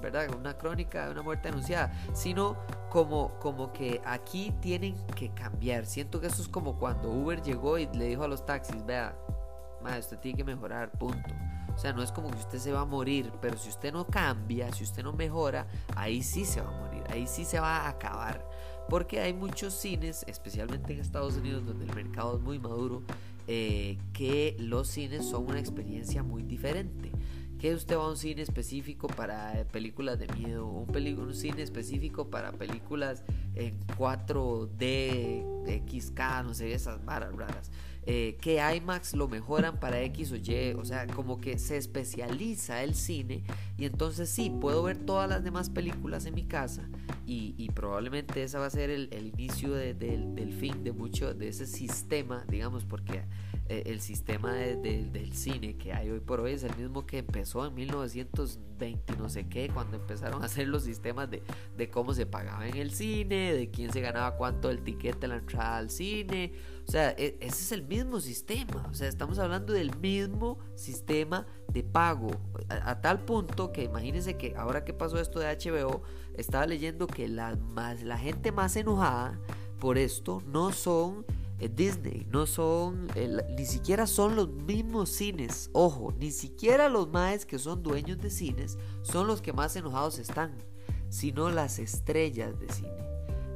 ¿verdad? 0.01 0.33
Una 0.35 0.57
crónica 0.57 1.05
de 1.05 1.11
una 1.11 1.21
muerte 1.21 1.49
anunciada, 1.49 1.93
sino 2.13 2.57
como, 2.89 3.39
como 3.39 3.71
que 3.71 4.01
aquí 4.05 4.53
tienen 4.59 4.95
que 5.15 5.29
cambiar. 5.29 5.85
Siento 5.85 6.19
que 6.19 6.27
eso 6.27 6.41
es 6.41 6.47
como 6.47 6.77
cuando 6.77 7.09
Uber 7.09 7.41
llegó 7.41 7.77
y 7.77 7.87
le 7.87 8.05
dijo 8.05 8.23
a 8.23 8.27
los 8.27 8.45
taxis, 8.45 8.85
vea, 8.85 9.15
madre, 9.81 9.99
usted 9.99 10.19
tiene 10.19 10.37
que 10.37 10.43
mejorar, 10.43 10.91
punto. 10.91 11.29
O 11.75 11.77
sea, 11.77 11.93
no 11.93 12.03
es 12.03 12.11
como 12.11 12.29
que 12.29 12.37
usted 12.37 12.59
se 12.59 12.71
va 12.71 12.81
a 12.81 12.85
morir, 12.85 13.31
pero 13.41 13.57
si 13.57 13.69
usted 13.69 13.91
no 13.91 14.05
cambia, 14.05 14.71
si 14.71 14.83
usted 14.83 15.03
no 15.03 15.13
mejora, 15.13 15.67
ahí 15.95 16.21
sí 16.21 16.45
se 16.45 16.61
va 16.61 16.69
a 16.69 16.85
morir, 16.85 17.03
ahí 17.09 17.27
sí 17.27 17.45
se 17.45 17.59
va 17.59 17.77
a 17.77 17.89
acabar. 17.89 18.47
Porque 18.89 19.19
hay 19.19 19.33
muchos 19.33 19.73
cines, 19.73 20.23
especialmente 20.27 20.93
en 20.93 20.99
Estados 20.99 21.35
Unidos, 21.35 21.65
donde 21.65 21.85
el 21.85 21.95
mercado 21.95 22.37
es 22.37 22.41
muy 22.41 22.59
maduro, 22.59 23.03
eh, 23.47 23.97
que 24.13 24.55
los 24.59 24.87
cines 24.87 25.25
son 25.25 25.47
una 25.47 25.59
experiencia 25.59 26.23
muy 26.23 26.43
diferente. 26.43 27.11
Que 27.59 27.73
usted 27.73 27.97
va 27.97 28.03
a 28.03 28.09
un 28.09 28.17
cine 28.17 28.41
específico 28.41 29.07
para 29.07 29.65
películas 29.71 30.19
de 30.19 30.27
miedo, 30.27 30.67
un, 30.67 30.93
un 30.93 31.33
cine 31.33 31.61
específico 31.61 32.29
para 32.29 32.51
películas 32.51 33.23
en 33.55 33.79
4D, 33.87 35.87
XK, 35.87 36.43
no 36.43 36.53
sé, 36.53 36.73
esas 36.73 37.03
varas 37.05 37.33
raras. 37.33 37.71
Eh, 38.05 38.37
que 38.41 38.61
IMAX 38.75 39.13
lo 39.13 39.27
mejoran 39.27 39.79
para 39.79 40.01
X 40.01 40.31
o 40.31 40.35
Y, 40.35 40.73
o 40.73 40.85
sea, 40.85 41.07
como 41.07 41.39
que 41.39 41.57
se 41.57 41.77
especializa 41.77 42.83
el 42.83 42.95
cine 42.95 43.43
y 43.77 43.85
entonces 43.85 44.29
sí, 44.29 44.51
puedo 44.61 44.83
ver 44.83 44.97
todas 44.97 45.29
las 45.29 45.43
demás 45.43 45.69
películas 45.69 46.25
en 46.25 46.35
mi 46.35 46.43
casa 46.43 46.89
y, 47.25 47.69
probablemente 47.73 48.43
esa 48.43 48.59
va 48.59 48.67
a 48.67 48.69
ser 48.69 48.89
el, 48.89 49.09
inicio 49.13 49.73
del 49.73 50.53
fin 50.53 50.83
de 50.83 50.91
mucho 50.91 51.33
de 51.33 51.47
ese 51.47 51.65
sistema, 51.65 52.45
digamos, 52.49 52.85
porque 52.85 53.23
eh, 53.69 53.83
el 53.85 54.01
sistema 54.01 54.53
del 54.53 55.33
cine 55.33 55.77
que 55.77 55.93
hay 55.93 56.09
hoy 56.09 56.19
por 56.19 56.41
hoy 56.41 56.51
es 56.51 56.63
el 56.63 56.75
mismo 56.75 57.05
que 57.05 57.19
empezó 57.19 57.65
en 57.65 57.73
1920 57.73 59.15
no 59.17 59.29
sé 59.29 59.47
qué, 59.47 59.69
cuando 59.73 59.95
empezaron 59.95 60.43
a 60.43 60.47
hacer 60.47 60.67
los 60.67 60.83
sistemas 60.83 61.29
de, 61.31 61.41
de 61.77 61.89
cómo 61.89 62.13
se 62.13 62.25
pagaba 62.25 62.67
en 62.67 62.75
el 62.75 62.91
cine, 62.91 63.53
de 63.53 63.69
quién 63.69 63.93
se 63.93 64.01
ganaba 64.01 64.35
cuánto 64.35 64.69
el 64.69 64.83
tiquete, 64.83 65.27
la 65.27 65.37
entrada 65.37 65.77
al 65.77 65.89
cine. 65.89 66.53
O 66.87 66.91
sea, 66.91 67.11
e, 67.11 67.37
ese 67.39 67.63
es 67.63 67.71
el 67.71 67.83
mismo 67.83 68.19
sistema. 68.19 68.87
O 68.89 68.93
sea, 68.93 69.07
estamos 69.07 69.39
hablando 69.39 69.73
del 69.73 69.95
mismo 69.97 70.57
sistema 70.75 71.45
de 71.71 71.83
pago. 71.83 72.31
A, 72.69 73.01
tal 73.01 73.23
punto 73.25 73.71
que 73.71 73.83
imagínense 73.83 74.37
que 74.37 74.55
ahora 74.55 74.83
que 74.83 74.93
pasó 74.93 75.19
esto 75.19 75.39
de 75.39 75.47
HBO, 75.47 76.03
estaba 76.35 76.65
leyendo 76.65 77.07
que 77.07 77.27
la, 77.27 77.55
más, 77.55 78.03
la 78.03 78.17
gente 78.17 78.51
más 78.51 78.75
enojada 78.75 79.39
por 79.79 79.97
esto 79.97 80.41
no 80.47 80.71
son 80.71 81.25
eh, 81.59 81.69
Disney, 81.73 82.25
no 82.31 82.45
son, 82.45 83.07
ni 83.57 83.65
siquiera 83.65 84.07
son 84.07 84.35
los 84.35 84.49
mismos 84.49 85.09
cines, 85.09 85.69
ojo, 85.73 86.13
ni 86.17 86.31
siquiera 86.31 86.89
los 86.89 87.09
más 87.09 87.45
que 87.45 87.59
son 87.59 87.83
dueños 87.83 88.17
de 88.17 88.29
cines 88.29 88.77
son 89.01 89.27
los 89.27 89.41
que 89.41 89.53
más 89.53 89.75
enojados 89.75 90.19
están, 90.19 90.51
sino 91.09 91.49
las 91.49 91.79
estrellas 91.79 92.59
de 92.59 92.69
cine. 92.69 93.02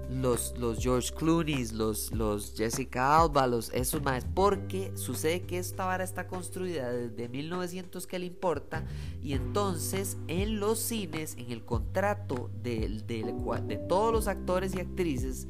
Los, 0.10 0.58
los 0.58 0.80
George 0.80 1.14
Clooney, 1.14 1.68
los, 1.74 2.14
los 2.14 2.54
Jessica 2.56 3.20
Alba, 3.20 3.46
los, 3.46 3.74
esos 3.74 4.02
más, 4.02 4.26
porque 4.34 4.92
sucede 4.96 5.42
que 5.42 5.60
esta 5.60 5.86
vara 5.86 6.04
está 6.04 6.28
construida 6.28 6.92
desde 6.92 7.28
1900 7.28 8.08
que 8.08 8.20
le 8.20 8.26
importa, 8.26 8.86
y 9.22 9.34
entonces 9.34 10.18
en 10.28 10.60
los 10.62 10.80
cines, 10.80 11.36
en 11.38 11.52
el 11.52 11.66
contrato 11.66 12.50
de, 12.64 13.02
de, 13.06 13.34
de 13.68 13.78
todos 13.78 14.14
los 14.14 14.28
actores 14.28 14.76
y 14.76 14.80
actrices, 14.80 15.48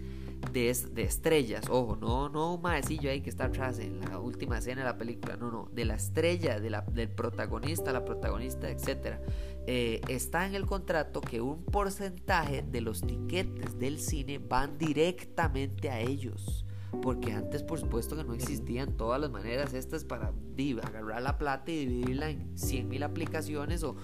de, 0.52 0.76
de 0.92 1.04
estrellas, 1.04 1.66
ojo, 1.70 1.96
no, 1.96 2.30
no 2.30 2.58
maecillo 2.58 3.10
ahí 3.10 3.22
que 3.22 3.30
está 3.30 3.46
atrás 3.46 3.80
en 3.80 4.00
la 4.00 4.20
última 4.20 4.58
escena 4.58 4.82
de 4.82 4.88
la 4.88 4.98
película, 4.98 5.36
no, 5.36 5.52
no, 5.52 5.70
de 5.74 5.86
la 5.86 5.96
estrella, 5.96 6.60
de 6.60 6.70
la, 6.70 6.82
del 6.82 7.10
protagonista, 7.10 7.92
la 7.92 8.06
protagonista, 8.06 8.70
etcétera. 8.70 9.22
Eh, 9.70 10.00
está 10.08 10.46
en 10.46 10.56
el 10.56 10.66
contrato 10.66 11.20
que 11.20 11.42
un 11.42 11.62
porcentaje 11.66 12.62
de 12.62 12.80
los 12.80 13.02
tiquetes 13.02 13.78
del 13.78 14.00
cine 14.00 14.40
van 14.40 14.78
directamente 14.78 15.90
a 15.90 16.00
ellos. 16.00 16.67
Porque 17.02 17.34
antes, 17.34 17.64
por 17.64 17.80
supuesto, 17.80 18.16
que 18.16 18.24
no 18.24 18.34
existían 18.34 18.94
todas 18.94 19.20
las 19.20 19.30
maneras 19.32 19.74
estas 19.74 20.04
para 20.04 20.34
agarrar 20.84 21.22
la 21.22 21.38
plata 21.38 21.72
y 21.72 21.86
dividirla 21.86 22.30
en 22.30 22.58
100 22.58 22.90
mil 22.90 23.04
aplicaciones. 23.04 23.84
O, 23.84 23.96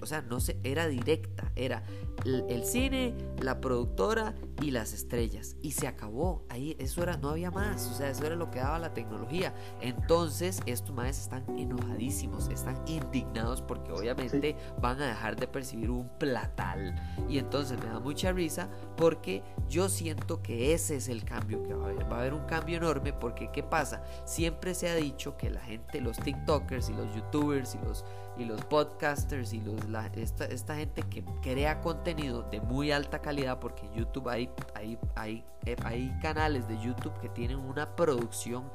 o 0.00 0.06
sea, 0.06 0.22
no 0.22 0.40
se, 0.40 0.58
era 0.62 0.86
directa. 0.88 1.52
Era 1.56 1.84
el, 2.24 2.64
cine, 2.64 3.14
la 3.40 3.60
productora 3.60 4.34
y 4.60 4.70
las 4.70 4.92
estrellas. 4.92 5.56
Y 5.60 5.72
se 5.72 5.86
acabó. 5.86 6.44
Ahí, 6.48 6.76
eso 6.78 7.02
era, 7.02 7.16
no 7.16 7.30
había 7.30 7.50
más. 7.50 7.86
O 7.88 7.94
sea, 7.94 8.08
eso 8.08 8.24
era 8.24 8.36
lo 8.36 8.50
que 8.50 8.60
daba 8.60 8.78
la 8.78 8.94
tecnología. 8.94 9.54
Entonces, 9.80 10.60
estos 10.66 10.94
maestros 10.94 11.24
están 11.24 11.58
enojadísimos, 11.58 12.48
están 12.48 12.82
indignados 12.86 13.60
porque 13.60 13.92
obviamente 13.92 14.56
van 14.80 15.00
a 15.02 15.08
dejar 15.08 15.36
de 15.36 15.46
percibir 15.46 15.90
un 15.90 16.08
platal. 16.18 16.94
Y 17.28 17.38
entonces 17.38 17.78
me 17.78 17.86
da 17.86 18.00
mucha 18.00 18.32
risa 18.32 18.70
porque 18.96 19.42
yo 19.68 19.88
siento 19.88 20.42
que 20.42 20.72
ese 20.72 20.96
es 20.96 21.08
el 21.08 21.24
cambio 21.24 21.62
que 21.62 21.74
va 21.74 21.86
a 21.86 21.90
haber. 21.90 22.08
Va 22.12 22.18
a 22.18 22.20
haber 22.20 22.34
un 22.34 22.44
cambio 22.44 22.76
enorme 22.76 23.14
porque, 23.14 23.50
¿qué 23.50 23.62
pasa? 23.62 24.02
Siempre 24.26 24.74
se 24.74 24.90
ha 24.90 24.94
dicho 24.94 25.36
que 25.38 25.48
la 25.48 25.60
gente, 25.60 26.00
los 26.00 26.18
TikTokers 26.18 26.90
y 26.90 26.92
los 26.92 27.14
YouTubers 27.14 27.74
y 27.74 27.78
los 27.78 28.04
y 28.36 28.44
los 28.44 28.64
podcasters 28.64 29.52
y 29.52 29.60
los, 29.60 29.76
esta, 30.14 30.74
gente 30.74 31.02
que 31.02 31.24
crea 31.42 31.80
contenido 31.80 32.42
de 32.42 32.60
muy 32.60 32.90
alta 32.90 33.20
calidad, 33.20 33.58
porque 33.58 33.88
YouTube 33.94 34.28
hay, 34.28 34.50
hay, 34.74 34.98
hay, 35.14 35.44
hay 35.84 36.18
canales 36.22 36.66
de 36.68 36.78
YouTube 36.80 37.18
que 37.20 37.28
tienen 37.28 37.58
una 37.58 37.94
producción 37.94 38.70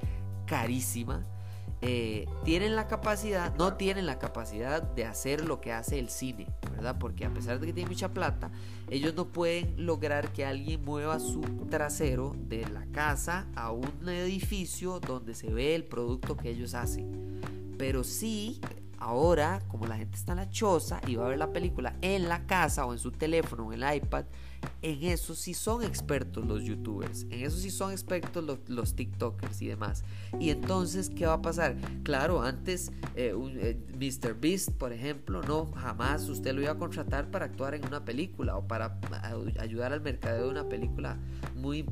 carísima. 0.46 1.26
Eh, 1.82 2.26
tienen 2.44 2.76
la 2.76 2.88
capacidad, 2.88 3.56
no 3.56 3.76
tienen 3.76 4.08
la 4.08 4.18
capacidad 4.18 4.82
de 4.82 5.06
hacer 5.06 5.46
lo 5.46 5.62
que 5.62 5.72
hace 5.72 6.00
el 6.00 6.10
cine, 6.10 6.48
¿verdad? 6.72 6.98
Porque 7.00 7.26
a 7.26 7.34
pesar 7.34 7.60
de 7.60 7.68
que 7.68 7.74
tienen 7.74 7.92
mucha 7.92 8.14
plata, 8.14 8.50
ellos 8.90 9.14
no 9.14 9.28
pueden 9.28 9.86
lograr 9.86 10.32
que 10.34 10.46
alguien 10.46 10.84
mueva 10.84 11.20
su 11.20 11.42
trasero 11.70 12.36
de 12.36 12.68
la 12.70 12.86
casa 12.88 13.48
a 13.56 13.72
un 13.72 14.10
edificio 14.10 15.00
donde 15.00 15.36
se 15.36 15.54
ve 15.54 15.76
el 15.76 15.84
producto 15.84 16.36
que 16.36 16.50
ellos 16.50 16.74
hacen. 16.74 17.42
Pero 17.78 18.04
sí 18.04 18.60
Ahora, 19.00 19.62
como 19.68 19.86
la 19.86 19.98
gente 19.98 20.18
está 20.18 20.32
en 20.32 20.40
la 20.40 20.50
choza 20.50 21.00
y 21.06 21.16
va 21.16 21.26
a 21.26 21.30
ver 21.30 21.38
la 21.38 21.54
película 21.54 21.96
en 22.02 22.28
la 22.28 22.48
casa 22.48 22.86
o 22.86 22.94
en 22.94 23.00
su 23.00 23.12
teléfono 23.12 23.68
o 23.68 23.74
en 23.74 23.84
el 23.84 23.96
iPad, 23.98 24.26
en 24.82 25.04
eso 25.04 25.36
sí 25.36 25.54
son 25.54 25.84
expertos 25.84 26.46
los 26.46 26.64
youtubers, 26.64 27.24
en 27.24 27.46
eso 27.46 27.58
sí 27.58 27.72
son 27.72 27.92
expertos 27.92 28.62
los, 28.68 28.96
TikTokers 28.96 29.62
y 29.62 29.68
demás. 29.68 30.04
Y 30.40 30.50
entonces, 30.50 31.10
¿qué 31.10 31.26
va 31.26 31.34
a 31.34 31.42
pasar? 31.42 31.76
Claro, 32.04 32.42
antes 32.42 32.92
eh, 33.16 33.34
eh, 33.36 33.78
Mr. 33.96 34.40
Beast, 34.40 34.72
por 34.72 34.94
ejemplo, 34.94 35.42
no, 35.42 35.72
jamás 35.72 36.30
usted 36.30 36.54
lo 36.54 36.62
iba 36.62 36.72
a 36.72 36.78
contratar 36.78 37.32
para 37.32 37.46
actuar 37.46 37.74
en 37.74 37.86
una 37.86 38.06
película 38.06 38.56
o 38.56 38.68
para 38.68 39.00
ayudar 39.60 39.94
al 39.94 40.02
mercadeo 40.02 40.46
de 40.46 40.50
una 40.50 40.70
película 40.70 41.18
muy, 41.56 41.86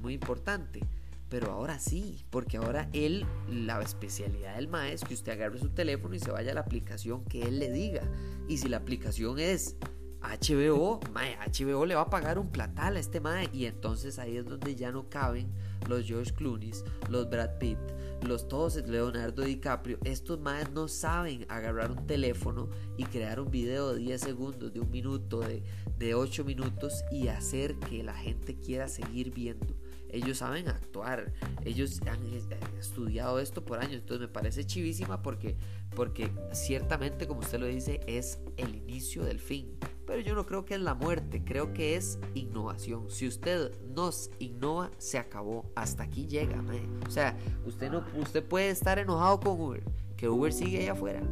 muy 0.00 0.14
importante. 0.14 0.80
Pero 1.28 1.50
ahora 1.50 1.80
sí, 1.80 2.24
porque 2.30 2.56
ahora 2.56 2.88
él, 2.92 3.26
la 3.50 3.80
especialidad 3.82 4.54
del 4.54 4.68
maestro 4.68 5.06
es 5.06 5.08
que 5.08 5.14
usted 5.14 5.32
agarre 5.32 5.58
su 5.58 5.70
teléfono 5.70 6.14
y 6.14 6.20
se 6.20 6.30
vaya 6.30 6.52
a 6.52 6.54
la 6.54 6.60
aplicación 6.60 7.24
que 7.24 7.42
él 7.42 7.58
le 7.58 7.72
diga. 7.72 8.02
Y 8.48 8.58
si 8.58 8.68
la 8.68 8.76
aplicación 8.76 9.40
es 9.40 9.74
HBO, 10.20 11.00
mae, 11.12 11.36
HBO 11.36 11.86
le 11.86 11.94
va 11.94 12.02
a 12.02 12.10
pagar 12.10 12.38
un 12.38 12.50
platal 12.50 12.96
a 12.96 13.00
este 13.00 13.20
mae. 13.20 13.48
Y 13.52 13.66
entonces 13.66 14.18
ahí 14.18 14.36
es 14.36 14.44
donde 14.44 14.74
ya 14.74 14.92
no 14.92 15.08
caben 15.08 15.52
los 15.88 16.04
George 16.06 16.32
Clooney, 16.32 16.72
los 17.08 17.28
Brad 17.30 17.58
Pitt, 17.58 17.78
los 18.22 18.48
todos 18.48 18.76
Leonardo 18.76 19.42
DiCaprio. 19.42 19.98
Estos 20.04 20.40
maes 20.40 20.70
no 20.70 20.88
saben 20.88 21.46
agarrar 21.48 21.90
un 21.90 22.06
teléfono 22.06 22.68
y 22.96 23.04
crear 23.04 23.40
un 23.40 23.50
video 23.50 23.92
de 23.92 24.00
10 24.00 24.20
segundos, 24.20 24.72
de 24.72 24.80
un 24.80 24.90
minuto, 24.90 25.40
de, 25.40 25.62
de 25.98 26.14
8 26.14 26.44
minutos 26.44 27.04
y 27.10 27.28
hacer 27.28 27.76
que 27.78 28.02
la 28.02 28.14
gente 28.14 28.56
quiera 28.58 28.88
seguir 28.88 29.32
viendo 29.32 29.76
ellos 30.10 30.38
saben 30.38 30.68
actuar, 30.68 31.32
ellos 31.64 32.00
han 32.06 32.24
eh, 32.26 32.42
estudiado 32.78 33.38
esto 33.38 33.64
por 33.64 33.78
años, 33.78 33.94
entonces 33.94 34.20
me 34.20 34.32
parece 34.32 34.64
chivísima 34.64 35.22
porque, 35.22 35.56
porque 35.96 36.30
ciertamente, 36.52 37.26
como 37.26 37.40
usted 37.40 37.58
lo 37.58 37.66
dice, 37.66 38.00
es 38.06 38.38
el 38.58 38.76
inicio 38.76 39.24
del 39.24 39.40
fin. 39.40 39.76
Pero 40.06 40.20
yo 40.20 40.34
no 40.34 40.46
creo 40.46 40.64
que 40.64 40.74
es 40.74 40.80
la 40.80 40.94
muerte, 40.94 41.42
creo 41.42 41.72
que 41.72 41.96
es 41.96 42.20
innovación. 42.34 43.10
Si 43.10 43.26
usted 43.26 43.72
nos 43.82 44.30
innova, 44.38 44.90
se 44.98 45.18
acabó. 45.18 45.72
Hasta 45.74 46.04
aquí 46.04 46.26
llega, 46.26 46.62
O 47.08 47.10
sea, 47.10 47.36
usted 47.64 47.90
no, 47.90 48.04
usted 48.20 48.44
puede 48.44 48.68
estar 48.68 48.98
enojado 48.98 49.40
con 49.40 49.60
Uber, 49.60 49.82
que 50.16 50.28
Uber 50.28 50.52
sigue 50.52 50.80
allá 50.80 50.92
afuera. 50.92 51.22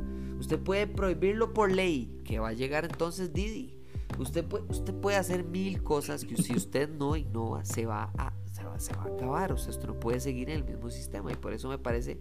Usted 0.40 0.58
puede 0.58 0.86
prohibirlo 0.86 1.52
por 1.52 1.70
ley, 1.70 2.22
que 2.24 2.40
va 2.40 2.48
a 2.48 2.52
llegar 2.54 2.84
entonces 2.86 3.32
Didi. 3.32 3.78
Usted 4.18 4.44
puede, 4.44 4.64
usted 4.68 4.94
puede 4.94 5.18
hacer 5.18 5.44
mil 5.44 5.82
cosas 5.82 6.24
que 6.24 6.36
si 6.36 6.56
usted 6.56 6.88
no 6.88 7.16
innova, 7.16 7.64
se 7.64 7.86
va 7.86 8.10
a 8.16 8.32
se 8.78 8.94
va 8.94 9.02
a 9.02 9.06
acabar, 9.06 9.52
o 9.52 9.56
sea, 9.56 9.70
esto 9.70 9.86
no 9.86 9.98
puede 10.00 10.20
seguir 10.20 10.50
en 10.50 10.56
el 10.56 10.64
mismo 10.64 10.90
sistema 10.90 11.30
y 11.32 11.36
por 11.36 11.52
eso 11.52 11.68
me 11.68 11.78
parece 11.78 12.18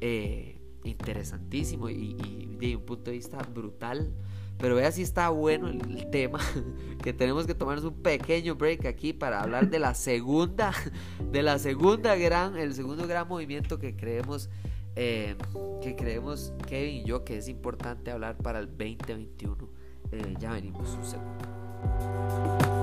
eh, 0.00 0.58
interesantísimo 0.84 1.88
y, 1.88 2.56
de 2.60 2.76
un 2.76 2.82
punto 2.82 3.10
de 3.10 3.16
vista 3.16 3.38
brutal. 3.38 4.12
Pero 4.58 4.76
vea 4.76 4.92
si 4.92 5.02
está 5.02 5.30
bueno 5.30 5.68
el, 5.68 6.10
tema, 6.10 6.38
que 7.02 7.12
tenemos 7.12 7.46
que 7.46 7.54
tomarnos 7.54 7.84
un 7.84 8.02
pequeño 8.02 8.54
break 8.54 8.86
aquí 8.86 9.12
para 9.12 9.42
hablar 9.42 9.68
de 9.68 9.80
la 9.80 9.94
segunda, 9.94 10.72
de 11.32 11.42
la 11.42 11.58
segunda 11.58 12.14
gran, 12.14 12.56
el 12.56 12.74
segundo 12.74 13.06
gran 13.06 13.26
movimiento 13.26 13.78
que 13.78 13.96
creemos, 13.96 14.48
eh, 14.94 15.36
que 15.82 15.96
creemos 15.96 16.52
Kevin 16.68 17.02
y 17.02 17.04
yo 17.04 17.24
que 17.24 17.38
es 17.38 17.48
importante 17.48 18.12
hablar 18.12 18.36
para 18.36 18.60
el 18.60 18.68
2021. 18.68 19.68
Eh, 20.12 20.34
ya 20.38 20.52
venimos 20.52 20.88
un 20.94 21.04
segundo. 21.04 22.73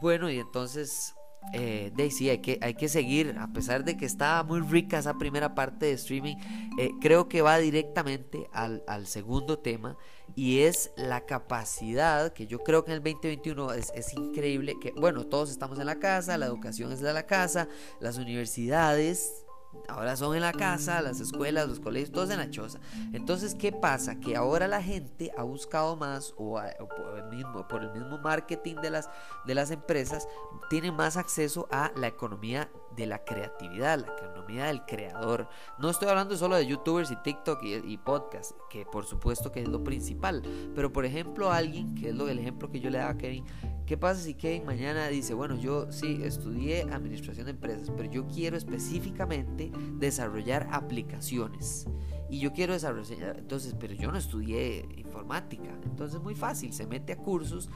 Bueno, 0.00 0.30
y 0.30 0.38
entonces, 0.38 1.14
eh, 1.52 1.90
Daisy, 1.96 2.30
hay 2.30 2.38
que, 2.38 2.58
hay 2.62 2.74
que 2.74 2.88
seguir, 2.88 3.36
a 3.38 3.48
pesar 3.52 3.84
de 3.84 3.96
que 3.96 4.06
estaba 4.06 4.42
muy 4.44 4.60
rica 4.60 4.98
esa 4.98 5.14
primera 5.14 5.54
parte 5.54 5.86
de 5.86 5.92
streaming, 5.92 6.36
eh, 6.78 6.90
creo 7.00 7.28
que 7.28 7.42
va 7.42 7.58
directamente 7.58 8.48
al, 8.52 9.06
segundo 9.06 9.58
tema 9.58 9.96
y 10.36 10.60
es 10.60 10.92
la 10.96 11.26
capacidad, 11.26 12.32
que 12.32 12.46
yo 12.46 12.60
creo 12.60 12.84
que 12.84 12.92
en 12.92 12.98
el 12.98 13.02
2021 13.02 13.72
es, 13.72 13.90
es 13.94 14.14
increíble, 14.14 14.76
que 14.80 14.92
bueno, 14.92 15.24
todos 15.24 15.50
estamos 15.50 15.78
en 15.78 15.86
la 15.86 15.98
casa, 15.98 16.38
la 16.38 16.46
educación 16.46 16.92
es 16.92 17.00
de 17.00 17.12
la 17.12 17.26
casa, 17.26 17.68
las 18.00 18.18
universidades 18.18 19.46
Ahora 19.88 20.16
son 20.16 20.34
en 20.34 20.42
la 20.42 20.52
casa, 20.52 21.00
las 21.02 21.20
escuelas, 21.20 21.68
los 21.68 21.80
colegios, 21.80 22.10
todos 22.10 22.30
en 22.30 22.38
la 22.38 22.50
choza. 22.50 22.78
Entonces, 23.12 23.54
¿qué 23.54 23.72
pasa? 23.72 24.18
Que 24.20 24.36
ahora 24.36 24.68
la 24.68 24.82
gente 24.82 25.32
ha 25.36 25.42
buscado 25.42 25.96
más 25.96 26.34
o, 26.36 26.60
por, 26.96 27.18
el 27.18 27.24
mismo, 27.30 27.66
por 27.68 27.82
el 27.82 27.92
mismo 27.92 28.18
marketing 28.18 28.76
de 28.76 28.90
las, 28.90 29.08
de 29.46 29.54
las 29.54 29.70
empresas, 29.70 30.28
tiene 30.70 30.92
más 30.92 31.16
acceso 31.16 31.68
a 31.70 31.92
la 31.96 32.06
economía 32.06 32.70
de 32.98 33.06
la 33.06 33.24
creatividad, 33.24 34.00
la 34.00 34.12
economía 34.12 34.66
del 34.66 34.84
creador. 34.84 35.48
No 35.78 35.88
estoy 35.88 36.08
hablando 36.08 36.36
solo 36.36 36.56
de 36.56 36.66
youtubers 36.66 37.10
y 37.10 37.16
TikTok 37.16 37.62
y, 37.62 37.74
y 37.74 37.96
podcast, 37.96 38.52
que 38.68 38.84
por 38.84 39.06
supuesto 39.06 39.52
que 39.52 39.62
es 39.62 39.68
lo 39.68 39.84
principal, 39.84 40.42
pero 40.74 40.92
por 40.92 41.04
ejemplo 41.04 41.52
alguien, 41.52 41.94
que 41.94 42.08
es 42.08 42.14
lo, 42.14 42.28
el 42.28 42.40
ejemplo 42.40 42.70
que 42.70 42.80
yo 42.80 42.90
le 42.90 42.98
daba 42.98 43.12
a 43.12 43.16
Kevin, 43.16 43.44
¿qué 43.86 43.96
pasa 43.96 44.20
si 44.20 44.34
Kevin 44.34 44.66
mañana 44.66 45.06
dice, 45.08 45.32
bueno, 45.32 45.56
yo 45.56 45.90
sí 45.92 46.20
estudié 46.24 46.82
administración 46.82 47.46
de 47.46 47.52
empresas, 47.52 47.90
pero 47.96 48.10
yo 48.10 48.26
quiero 48.26 48.56
específicamente 48.56 49.70
desarrollar 49.98 50.68
aplicaciones? 50.72 51.86
y 52.30 52.40
yo 52.40 52.52
quiero 52.52 52.74
desarrollar, 52.74 53.38
entonces, 53.38 53.74
pero 53.78 53.94
yo 53.94 54.12
no 54.12 54.18
estudié 54.18 54.86
informática, 55.28 55.78
entonces 55.84 56.20
muy 56.20 56.34
fácil, 56.34 56.72
se 56.72 56.86
mete 56.86 57.12
a 57.12 57.16
cursos, 57.16 57.68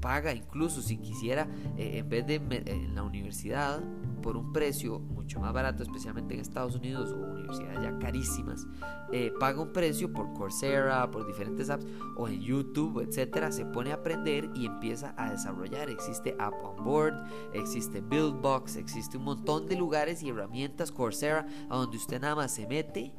paga 0.00 0.32
incluso 0.32 0.80
si 0.80 0.96
quisiera, 0.96 1.48
eh, 1.76 1.98
en 1.98 2.08
vez 2.08 2.26
de 2.26 2.36
en 2.36 2.94
la 2.94 3.02
universidad, 3.02 3.82
por 4.22 4.36
un 4.36 4.52
precio 4.52 4.98
mucho 4.98 5.40
más 5.40 5.52
barato, 5.52 5.82
especialmente 5.82 6.34
en 6.34 6.40
Estados 6.40 6.76
Unidos 6.76 7.12
o 7.12 7.16
universidades 7.16 7.82
ya 7.82 7.98
carísimas, 7.98 8.66
eh, 9.12 9.32
paga 9.40 9.60
un 9.60 9.72
precio 9.72 10.12
por 10.12 10.32
Coursera, 10.34 11.10
por 11.10 11.26
diferentes 11.26 11.68
apps 11.70 11.86
o 12.16 12.28
en 12.28 12.40
YouTube, 12.40 13.00
etcétera, 13.00 13.50
se 13.50 13.64
pone 13.64 13.90
a 13.90 13.94
aprender 13.94 14.50
y 14.54 14.66
empieza 14.66 15.14
a 15.16 15.30
desarrollar. 15.30 15.90
Existe 15.90 16.36
App 16.38 16.54
on 16.62 16.84
Board, 16.84 17.14
existe 17.54 18.00
Buildbox, 18.00 18.76
existe 18.76 19.16
un 19.16 19.24
montón 19.24 19.66
de 19.66 19.76
lugares 19.76 20.22
y 20.22 20.28
herramientas 20.28 20.92
Coursera 20.92 21.46
a 21.68 21.76
donde 21.76 21.96
usted 21.96 22.20
nada 22.20 22.36
más 22.36 22.52
se 22.52 22.66
mete 22.66 23.14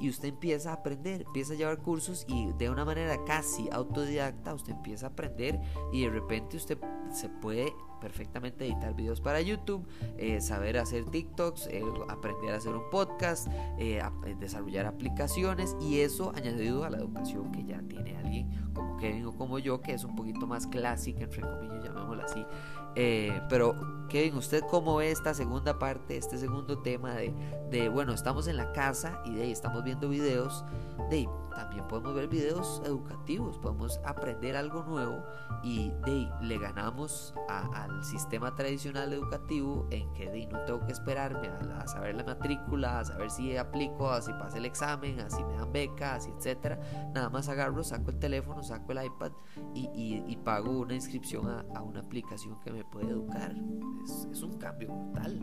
y 0.00 0.08
usted 0.08 0.28
empieza 0.28 0.70
a 0.70 0.74
aprender, 0.74 1.22
empieza 1.22 1.52
a 1.54 1.56
llevar 1.56 1.78
cursos 1.78 2.24
y 2.28 2.52
de 2.54 2.70
una 2.70 2.84
manera 2.84 3.24
casi 3.24 3.68
autodidacta 3.70 4.54
usted 4.54 4.72
empieza 4.72 5.06
a 5.06 5.10
aprender 5.10 5.60
y 5.92 6.02
de 6.02 6.10
repente 6.10 6.56
usted 6.56 6.78
se 7.10 7.28
puede 7.28 7.72
perfectamente 8.04 8.66
editar 8.66 8.94
videos 8.94 9.22
para 9.22 9.40
YouTube, 9.40 9.82
eh, 10.18 10.38
saber 10.42 10.76
hacer 10.76 11.06
TikToks, 11.06 11.68
eh, 11.68 11.82
aprender 12.10 12.52
a 12.52 12.58
hacer 12.58 12.74
un 12.74 12.90
podcast, 12.90 13.48
eh, 13.78 14.02
desarrollar 14.38 14.84
aplicaciones 14.84 15.74
y 15.80 16.00
eso 16.00 16.30
añadido 16.36 16.84
a 16.84 16.90
la 16.90 16.98
educación 16.98 17.50
que 17.50 17.64
ya 17.64 17.80
tiene 17.88 18.14
alguien 18.18 18.50
como 18.74 18.98
Kevin 18.98 19.24
o 19.24 19.32
como 19.32 19.58
yo, 19.58 19.80
que 19.80 19.94
es 19.94 20.04
un 20.04 20.14
poquito 20.16 20.46
más 20.46 20.66
clásica, 20.66 21.24
entre 21.24 21.40
comillas, 21.40 21.82
llamémosla 21.82 22.24
así, 22.24 22.44
pero 23.48 23.74
Kevin, 24.10 24.34
¿usted 24.34 24.62
cómo 24.70 24.96
ve 24.96 25.10
esta 25.10 25.32
segunda 25.32 25.78
parte, 25.78 26.18
este 26.18 26.36
segundo 26.36 26.82
tema 26.82 27.14
de, 27.14 27.34
de 27.70 27.88
bueno, 27.88 28.12
estamos 28.12 28.48
en 28.48 28.58
la 28.58 28.70
casa 28.72 29.22
y 29.24 29.34
de 29.34 29.44
ahí 29.44 29.50
estamos 29.50 29.82
viendo 29.82 30.10
videos, 30.10 30.62
de 31.08 31.26
también 31.54 31.86
podemos 31.88 32.14
ver 32.14 32.28
videos 32.28 32.82
educativos, 32.84 33.58
podemos 33.58 34.00
aprender 34.04 34.56
algo 34.56 34.82
nuevo 34.84 35.24
y 35.62 35.90
de 36.04 36.28
le 36.42 36.58
ganamos 36.58 37.34
al 37.48 38.04
sistema 38.04 38.54
tradicional 38.54 39.12
educativo 39.12 39.86
en 39.90 40.12
que 40.12 40.30
de 40.30 40.46
no 40.46 40.60
tengo 40.64 40.84
que 40.84 40.92
esperarme 40.92 41.48
a, 41.48 41.86
saber 41.86 42.14
la 42.14 42.24
matrícula, 42.24 43.00
a 43.00 43.04
saber 43.04 43.30
si 43.30 43.56
aplico, 43.56 44.10
a 44.10 44.20
si 44.20 44.32
el 44.54 44.64
examen, 44.64 45.20
a 45.20 45.30
si 45.30 45.42
me 45.44 45.54
dan 45.54 45.72
becas, 45.72 46.26
etcétera. 46.26 46.78
Nada 47.14 47.30
más 47.30 47.48
agarro, 47.48 47.82
saco 47.82 48.10
el 48.10 48.18
teléfono, 48.18 48.62
saco 48.62 48.92
el 48.92 49.04
iPad 49.06 49.32
y, 49.74 49.88
y, 50.26 50.36
pago 50.44 50.70
una 50.80 50.94
inscripción 50.94 51.48
a, 51.48 51.64
a, 51.74 51.82
una 51.82 52.00
aplicación 52.00 52.60
que 52.60 52.70
me 52.70 52.84
puede 52.84 53.10
educar. 53.10 53.54
Es, 54.04 54.28
es 54.30 54.42
un 54.42 54.58
cambio 54.58 54.88
total 54.88 55.40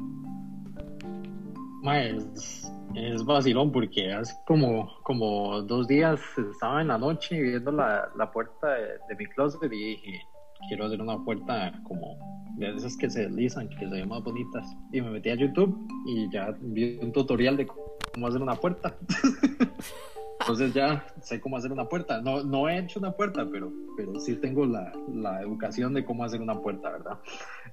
es, 1.89 2.71
es 2.95 3.25
vacilón 3.25 3.71
porque 3.71 4.13
hace 4.13 4.35
como, 4.45 4.89
como 5.03 5.61
dos 5.63 5.87
días 5.87 6.19
estaba 6.37 6.81
en 6.81 6.89
la 6.89 6.97
noche 6.97 7.41
viendo 7.41 7.71
la, 7.71 8.09
la 8.15 8.31
puerta 8.31 8.73
de, 8.73 9.15
mi 9.17 9.25
closet 9.27 9.63
y 9.63 9.69
dije, 9.69 10.21
quiero 10.67 10.85
hacer 10.85 11.01
una 11.01 11.17
puerta 11.23 11.73
como 11.83 12.17
de 12.57 12.75
esas 12.75 12.95
que 12.97 13.09
se 13.09 13.21
deslizan, 13.21 13.69
que 13.69 13.79
se 13.79 13.85
ven 13.85 14.09
más 14.09 14.23
bonitas. 14.23 14.65
Y 14.91 15.01
me 15.01 15.09
metí 15.11 15.29
a 15.29 15.35
YouTube 15.35 15.75
y 16.05 16.31
ya 16.31 16.55
vi 16.59 16.99
un 17.01 17.11
tutorial 17.11 17.57
de 17.57 17.65
cómo 17.65 18.27
hacer 18.27 18.41
una 18.41 18.55
puerta. 18.55 18.95
Entonces 20.41 20.73
ya 20.73 21.05
sé 21.21 21.39
cómo 21.39 21.57
hacer 21.57 21.71
una 21.71 21.85
puerta. 21.85 22.21
No, 22.21 22.43
no 22.43 22.67
he 22.67 22.79
hecho 22.79 22.99
una 22.99 23.11
puerta, 23.11 23.47
pero, 23.51 23.71
pero 23.95 24.19
sí 24.19 24.35
tengo 24.35 24.65
la, 24.65 24.91
la 25.13 25.41
educación 25.41 25.93
de 25.93 26.03
cómo 26.03 26.23
hacer 26.23 26.41
una 26.41 26.59
puerta, 26.59 26.89
¿verdad? 26.91 27.19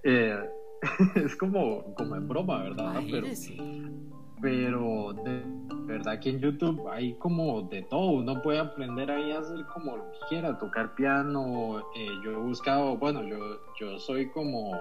Eh, 0.03 0.39
es 1.15 1.37
como, 1.37 1.95
como 1.95 2.17
en 2.17 2.29
broma, 2.29 2.63
¿verdad? 2.63 3.03
Pero, 3.11 3.27
pero 4.41 5.13
de 5.25 5.43
verdad 5.87 6.21
que 6.21 6.31
en 6.31 6.41
YouTube 6.41 6.89
hay 6.89 7.15
como 7.15 7.63
de 7.63 7.83
todo, 7.83 8.11
uno 8.11 8.41
puede 8.43 8.59
aprender 8.59 9.11
ahí 9.11 9.33
a 9.33 9.41
hacer 9.41 9.65
como 9.73 9.97
lo 9.97 10.13
que 10.13 10.19
quiera, 10.29 10.59
tocar 10.59 10.95
piano, 10.95 11.81
eh, 11.97 12.09
yo 12.25 12.33
he 12.33 12.37
buscado, 12.37 12.97
bueno, 12.97 13.23
yo, 13.23 13.39
yo 13.81 13.99
soy 13.99 14.29
como, 14.31 14.79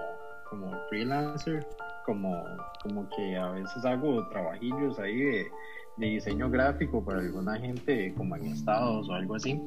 como 0.48 0.70
freelancer, 0.88 1.66
como, 2.04 2.44
como 2.82 3.08
que 3.10 3.36
a 3.36 3.50
veces 3.50 3.84
hago 3.84 4.26
trabajillos 4.28 4.98
ahí 4.98 5.16
de 5.16 5.50
de 5.98 6.06
diseño 6.06 6.50
gráfico 6.50 7.04
para 7.04 7.20
alguna 7.20 7.58
gente 7.58 8.12
como 8.16 8.36
en 8.36 8.46
Estados 8.46 9.08
o 9.08 9.12
algo 9.12 9.34
así. 9.34 9.60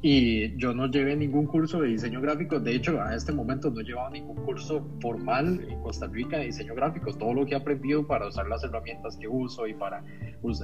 Y 0.00 0.56
yo 0.56 0.74
no 0.74 0.86
llevé 0.90 1.16
ningún 1.16 1.46
curso 1.46 1.80
de 1.80 1.88
diseño 1.88 2.20
gráfico. 2.20 2.58
De 2.58 2.74
hecho, 2.74 3.00
a 3.00 3.14
este 3.14 3.32
momento 3.32 3.70
no 3.70 3.80
he 3.80 3.84
llevado 3.84 4.10
ningún 4.10 4.36
curso 4.44 4.84
formal 5.00 5.64
en 5.68 5.80
Costa 5.80 6.06
Rica 6.06 6.38
de 6.38 6.46
diseño 6.46 6.74
gráfico. 6.74 7.12
Todo 7.12 7.34
lo 7.34 7.46
que 7.46 7.54
he 7.54 7.56
aprendido 7.56 8.06
para 8.06 8.26
usar 8.26 8.48
las 8.48 8.64
herramientas 8.64 9.16
que 9.16 9.28
uso 9.28 9.66
y 9.66 9.74
para 9.74 10.02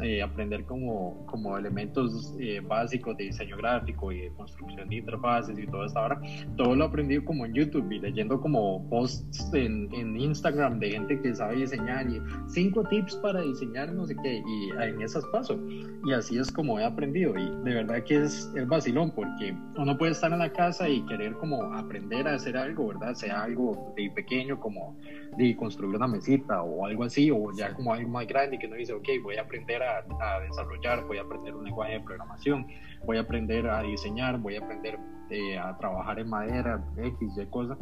eh, 0.03 0.23
aprender 0.23 0.65
como, 0.65 1.25
como 1.27 1.57
elementos 1.57 2.35
eh, 2.41 2.61
básicos 2.61 3.17
de 3.17 3.25
diseño 3.25 3.57
gráfico 3.57 4.11
y 4.11 4.23
de 4.23 4.33
construcción 4.33 4.89
de 4.89 4.97
interfaces 4.97 5.59
y 5.59 5.67
todo 5.67 5.85
esto 5.85 5.99
ahora, 5.99 6.21
todo 6.57 6.75
lo 6.75 6.85
he 6.85 6.87
aprendido 6.89 7.25
como 7.25 7.47
en 7.47 7.55
YouTube 7.55 7.91
y 7.93 8.01
leyendo 8.01 8.41
como 8.41 8.89
posts 8.89 9.53
en, 9.55 9.89
en 9.95 10.17
Instagram 10.19 10.81
de 10.81 10.91
gente 10.91 11.21
que 11.21 11.35
sabe 11.35 11.57
diseñar 11.57 12.09
y 12.09 12.21
cinco 12.49 12.83
tips 12.85 13.17
para 13.17 13.41
diseñar 13.43 13.93
no 13.93 14.07
sé 14.07 14.17
qué. 14.23 14.43
Y 14.47 14.71
en 14.83 15.03
esas 15.09 15.25
paso. 15.27 15.59
Y 16.05 16.13
así 16.13 16.39
es 16.39 16.51
como 16.51 16.79
he 16.79 16.85
aprendido. 16.85 17.37
Y 17.37 17.51
de 17.65 17.75
verdad 17.75 18.03
que 18.05 18.23
es, 18.23 18.51
el 18.55 18.67
vacilón, 18.67 19.11
porque 19.11 19.57
uno 19.77 19.97
puede 19.99 20.13
estar 20.13 20.33
en 20.33 20.39
la 20.39 20.53
casa 20.53 20.89
y 20.89 21.05
querer 21.07 21.33
como 21.35 21.63
aprender 21.75 22.29
a 22.29 22.35
hacer 22.35 22.57
algo, 22.57 22.89
¿verdad? 22.89 23.15
Sea 23.15 23.43
algo 23.43 23.93
de 23.97 24.11
pequeño, 24.15 24.59
como 24.61 24.97
de 25.37 25.57
construir 25.57 25.97
una 25.97 26.07
mesita 26.07 26.63
o 26.63 26.87
algo 26.87 27.05
así, 27.05 27.31
o 27.31 27.51
ya 27.57 27.75
como 27.75 27.93
algo 27.93 28.09
más 28.09 28.27
grande 28.27 28.59
que 28.59 28.67
uno 28.67 28.77
dice, 28.77 28.93
ok, 28.93 29.09
voy 29.23 29.37
a 29.37 29.43
aprender 29.43 29.83
a, 29.83 30.05
desarrollar, 30.41 31.05
voy 31.07 31.19
a 31.19 31.23
aprender 31.23 31.55
un 31.55 31.65
lenguaje 31.65 31.95
de 31.95 32.01
programación, 32.01 32.67
voy 33.05 33.17
a 33.17 33.21
aprender 33.21 33.69
a 33.69 33.83
diseñar, 33.83 34.39
voy 34.39 34.57
a 34.57 34.61
aprender 34.61 34.99
eh, 35.31 35.59
a 35.59 35.77
trabajar 35.79 36.19
en 36.19 36.29
madera, 36.29 36.85
X, 36.97 37.33
Y 37.37 37.47
cosas. 37.47 37.79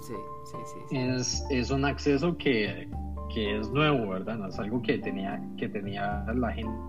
Sí, 0.00 0.14
sí, 0.44 0.56
sí, 0.64 0.96
Es, 0.96 1.46
es 1.50 1.70
un 1.70 1.84
acceso 1.84 2.36
que, 2.36 2.88
que 3.32 3.58
es 3.58 3.70
nuevo, 3.70 4.10
¿verdad? 4.10 4.38
No 4.38 4.48
es 4.48 4.58
algo 4.58 4.82
que 4.82 4.98
tenía, 4.98 5.40
que 5.58 5.68
tenía 5.68 6.24
la 6.34 6.52
gente 6.52 6.86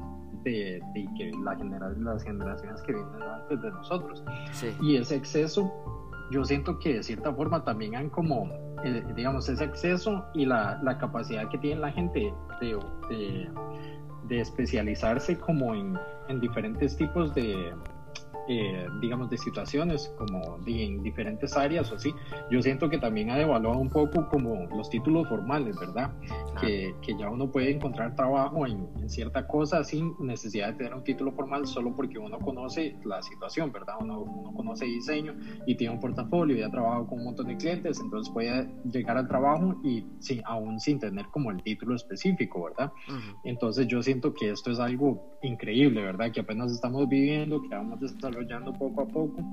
y 0.95 1.13
que 1.15 1.31
la 1.43 1.55
las 1.99 2.23
generaciones 2.23 2.81
que 2.83 2.93
vienen 2.93 3.21
antes 3.21 3.61
de 3.61 3.71
nosotros. 3.71 4.23
Y 4.81 4.95
ese 4.95 5.15
acceso, 5.15 5.71
yo 6.31 6.45
siento 6.45 6.79
que 6.79 6.95
de 6.95 7.03
cierta 7.03 7.33
forma 7.33 7.63
también 7.63 7.95
han 7.95 8.09
como, 8.09 8.49
eh, 8.83 9.03
digamos, 9.15 9.49
ese 9.49 9.63
acceso 9.63 10.25
y 10.33 10.45
la, 10.45 10.79
la, 10.83 10.97
capacidad 10.97 11.49
que 11.49 11.57
tiene 11.57 11.81
la 11.81 11.91
gente 11.91 12.33
de, 12.61 12.79
de, 13.09 13.49
de 14.27 14.39
especializarse 14.39 15.37
como 15.37 15.73
en, 15.73 15.97
en 16.29 16.39
diferentes 16.39 16.95
tipos 16.95 17.33
de, 17.33 17.73
eh, 18.49 18.87
digamos, 19.01 19.29
de 19.29 19.37
situaciones 19.37 20.13
como 20.17 20.59
en 20.65 21.03
diferentes 21.03 21.55
áreas 21.55 21.91
o 21.91 21.95
así, 21.95 22.13
yo 22.49 22.61
siento 22.61 22.89
que 22.89 22.97
también 22.97 23.29
ha 23.29 23.37
devaluado 23.37 23.79
un 23.79 23.89
poco 23.89 24.27
como 24.29 24.65
los 24.75 24.89
títulos 24.89 25.27
formales, 25.27 25.77
¿verdad? 25.79 26.11
Que, 26.61 26.95
que, 27.01 27.17
ya 27.17 27.29
uno 27.29 27.51
puede 27.51 27.71
encontrar 27.71 28.15
trabajo 28.15 28.65
en, 28.65 28.87
cierta 29.09 29.47
cosa 29.47 29.83
sin 29.83 30.13
necesidad 30.19 30.69
de 30.69 30.73
tener 30.73 30.93
un 30.93 31.03
título 31.03 31.31
formal 31.31 31.65
solo 31.65 31.95
porque 31.95 32.17
uno 32.17 32.39
conoce 32.39 32.97
la 33.05 33.21
situación, 33.21 33.71
¿verdad? 33.71 33.95
Uno, 34.01 34.21
uno 34.21 34.53
conoce 34.53 34.85
diseño 34.85 35.35
y 35.65 35.75
tiene 35.75 35.93
un 35.93 35.99
portafolio 35.99 36.57
y 36.57 36.61
ha 36.61 36.69
trabajado 36.69 37.07
con 37.07 37.19
un 37.19 37.25
montón 37.25 37.47
de 37.47 37.57
clientes, 37.57 37.99
entonces 37.99 38.31
puede 38.33 38.69
llegar 38.91 39.17
al 39.17 39.27
trabajo 39.27 39.75
y 39.83 40.05
sí, 40.19 40.41
aún 40.45 40.79
sin 40.79 40.99
tener 40.99 41.27
como 41.27 41.51
el 41.51 41.61
título 41.63 41.95
específico, 41.95 42.63
¿verdad? 42.63 42.91
Entonces 43.43 43.87
yo 43.87 44.01
siento 44.01 44.33
que 44.33 44.51
esto 44.51 44.71
es 44.71 44.79
algo 44.79 45.36
increíble, 45.41 46.01
¿verdad? 46.01 46.31
Que 46.31 46.41
apenas 46.41 46.71
estamos 46.71 47.07
viviendo, 47.07 47.61
que 47.61 47.69
vamos 47.69 47.99
desarrollando 47.99 48.73
poco 48.73 49.01
a 49.01 49.07
poco. 49.07 49.43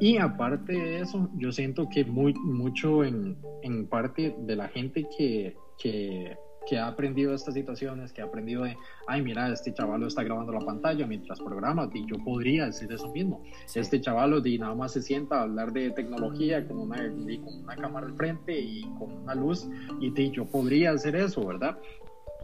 Y 0.00 0.16
aparte 0.18 0.72
de 0.72 1.00
eso, 1.00 1.28
yo 1.36 1.52
siento 1.52 1.88
que 1.88 2.04
muy, 2.04 2.34
mucho 2.34 3.04
en, 3.04 3.36
en 3.62 3.86
parte 3.86 4.34
de 4.38 4.56
la 4.56 4.68
gente 4.68 5.06
que, 5.16 5.56
que, 5.78 6.36
que, 6.68 6.78
ha 6.78 6.86
aprendido 6.86 7.34
estas 7.34 7.54
situaciones, 7.54 8.12
que 8.12 8.22
ha 8.22 8.26
aprendido 8.26 8.62
de, 8.64 8.76
ay, 9.08 9.22
mira, 9.22 9.52
este 9.52 9.74
chaval 9.74 10.00
lo 10.00 10.06
está 10.06 10.22
grabando 10.22 10.52
la 10.52 10.60
pantalla 10.60 11.06
mientras 11.06 11.40
programa, 11.40 11.90
y 11.92 12.06
yo 12.06 12.22
podría 12.24 12.66
decir 12.66 12.90
eso 12.92 13.10
mismo. 13.10 13.42
Este 13.74 14.00
chaval 14.00 14.42
de 14.42 14.58
nada 14.58 14.74
más 14.74 14.92
se 14.92 15.02
sienta 15.02 15.40
a 15.40 15.42
hablar 15.42 15.72
de 15.72 15.90
tecnología 15.90 16.66
con 16.66 16.78
una, 16.78 16.96
con 16.98 17.62
una 17.62 17.76
cámara 17.76 18.06
al 18.06 18.14
frente 18.14 18.58
y 18.58 18.82
con 18.98 19.12
una 19.12 19.34
luz, 19.34 19.68
y 20.00 20.30
yo 20.30 20.44
podría 20.44 20.92
hacer 20.92 21.16
eso, 21.16 21.44
¿verdad? 21.46 21.78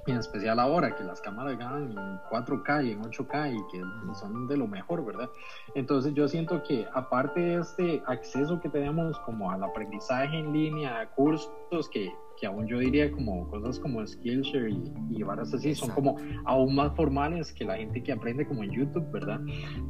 En 0.07 0.17
especial 0.17 0.59
ahora 0.59 0.95
que 0.97 1.05
las 1.05 1.21
cámaras 1.21 1.59
ganan 1.59 1.91
en 1.91 2.21
4K 2.31 2.87
y 2.87 2.93
en 2.93 3.03
8K 3.03 3.55
y 3.55 3.73
que 3.73 3.83
son 4.15 4.47
de 4.47 4.57
lo 4.57 4.67
mejor, 4.67 5.05
¿verdad? 5.05 5.31
Entonces 5.75 6.15
yo 6.15 6.29
siento 6.29 6.63
que 6.63 6.87
aparte 6.93 7.41
de 7.41 7.61
este 7.61 8.03
acceso 8.07 8.61
que 8.61 8.69
tenemos 8.69 9.19
como 9.21 9.51
al 9.51 9.63
aprendizaje 9.63 10.39
en 10.39 10.53
línea, 10.53 11.01
a 11.01 11.11
cursos 11.11 11.89
que 11.93 12.13
que 12.41 12.47
aún 12.47 12.67
yo 12.67 12.79
diría 12.79 13.11
como 13.11 13.49
cosas 13.49 13.79
como 13.79 14.07
Skillshare 14.07 14.71
y, 14.71 14.93
y 15.11 15.23
varas 15.23 15.53
así, 15.55 15.75
son 15.75 15.91
como 15.91 16.17
aún 16.45 16.75
más 16.75 16.95
formales 16.95 17.53
que 17.53 17.65
la 17.65 17.77
gente 17.77 18.03
que 18.03 18.13
aprende 18.13 18.47
como 18.47 18.63
en 18.63 18.71
YouTube, 18.71 19.11
¿verdad? 19.11 19.41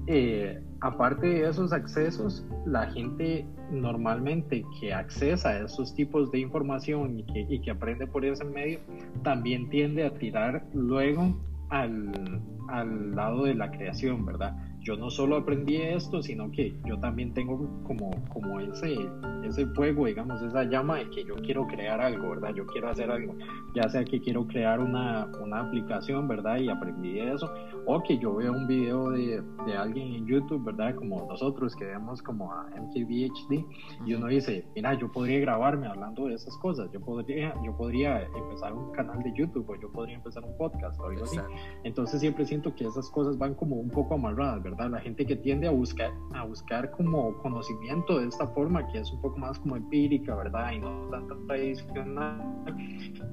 Eh, 0.06 0.62
aparte 0.80 1.26
de 1.26 1.48
esos 1.48 1.72
accesos, 1.72 2.46
la 2.66 2.86
gente 2.90 3.46
normalmente 3.70 4.64
que 4.80 4.92
accesa 4.92 5.50
a 5.50 5.64
esos 5.64 5.94
tipos 5.94 6.30
de 6.30 6.40
información 6.40 7.18
y 7.18 7.24
que, 7.24 7.46
y 7.48 7.60
que 7.60 7.70
aprende 7.70 8.06
por 8.06 8.24
ese 8.24 8.44
medio, 8.44 8.78
también 9.22 9.68
tiende 9.68 10.06
a 10.06 10.14
tirar 10.14 10.66
luego 10.72 11.36
al, 11.70 12.40
al 12.68 13.14
lado 13.14 13.44
de 13.44 13.54
la 13.54 13.70
creación, 13.70 14.24
¿verdad? 14.24 14.56
Yo 14.88 14.96
no 14.96 15.10
solo 15.10 15.36
aprendí 15.36 15.76
esto, 15.76 16.22
sino 16.22 16.50
que 16.50 16.74
yo 16.86 16.98
también 16.98 17.34
tengo 17.34 17.58
como, 17.84 18.10
como 18.32 18.58
ese, 18.58 18.96
ese 19.44 19.66
fuego, 19.74 20.06
digamos, 20.06 20.40
esa 20.40 20.64
llama 20.64 20.96
de 20.96 21.10
que 21.10 21.24
yo 21.24 21.34
quiero 21.34 21.66
crear 21.66 22.00
algo, 22.00 22.30
¿verdad? 22.30 22.54
Yo 22.54 22.64
quiero 22.64 22.88
hacer 22.88 23.10
algo, 23.10 23.34
ya 23.74 23.86
sea 23.90 24.02
que 24.02 24.18
quiero 24.18 24.46
crear 24.46 24.80
una, 24.80 25.26
una 25.42 25.60
aplicación, 25.60 26.26
¿verdad? 26.26 26.56
Y 26.60 26.70
aprendí 26.70 27.20
eso, 27.20 27.52
o 27.84 28.02
que 28.02 28.16
yo 28.16 28.36
veo 28.36 28.50
un 28.50 28.66
video 28.66 29.10
de, 29.10 29.42
de 29.66 29.76
alguien 29.76 30.14
en 30.14 30.26
YouTube, 30.26 30.64
¿verdad? 30.64 30.94
Como 30.94 31.26
nosotros 31.28 31.76
que 31.76 31.84
vemos 31.84 32.22
como 32.22 32.50
a 32.50 32.70
MKBHD, 32.70 33.66
y 34.06 34.14
uno 34.14 34.28
dice, 34.28 34.64
mira, 34.74 34.94
yo 34.94 35.12
podría 35.12 35.40
grabarme 35.40 35.86
hablando 35.86 36.28
de 36.28 36.34
esas 36.34 36.56
cosas, 36.56 36.90
yo 36.92 37.00
podría, 37.02 37.54
yo 37.62 37.76
podría 37.76 38.22
empezar 38.22 38.72
un 38.72 38.90
canal 38.92 39.22
de 39.22 39.34
YouTube, 39.34 39.68
o 39.68 39.76
yo 39.76 39.92
podría 39.92 40.16
empezar 40.16 40.42
un 40.44 40.56
podcast, 40.56 40.98
o 40.98 41.08
algo 41.08 41.24
así. 41.24 41.38
Entonces 41.84 42.20
siempre 42.20 42.46
siento 42.46 42.74
que 42.74 42.86
esas 42.86 43.10
cosas 43.10 43.36
van 43.36 43.52
como 43.52 43.76
un 43.76 43.90
poco 43.90 44.14
amarradas, 44.14 44.62
¿verdad? 44.62 44.77
La 44.86 45.00
gente 45.00 45.26
que 45.26 45.34
tiende 45.34 45.66
a 45.66 45.70
buscar, 45.70 46.10
a 46.34 46.44
buscar 46.44 46.90
como 46.92 47.36
conocimiento 47.38 48.20
de 48.20 48.28
esta 48.28 48.46
forma, 48.48 48.86
que 48.88 49.00
es 49.00 49.12
un 49.12 49.20
poco 49.20 49.36
más 49.38 49.58
como 49.58 49.76
empírica, 49.76 50.36
¿verdad? 50.36 50.72
Y 50.72 50.78
no 50.78 51.08
tanto 51.10 51.36
tradicional, 51.46 52.64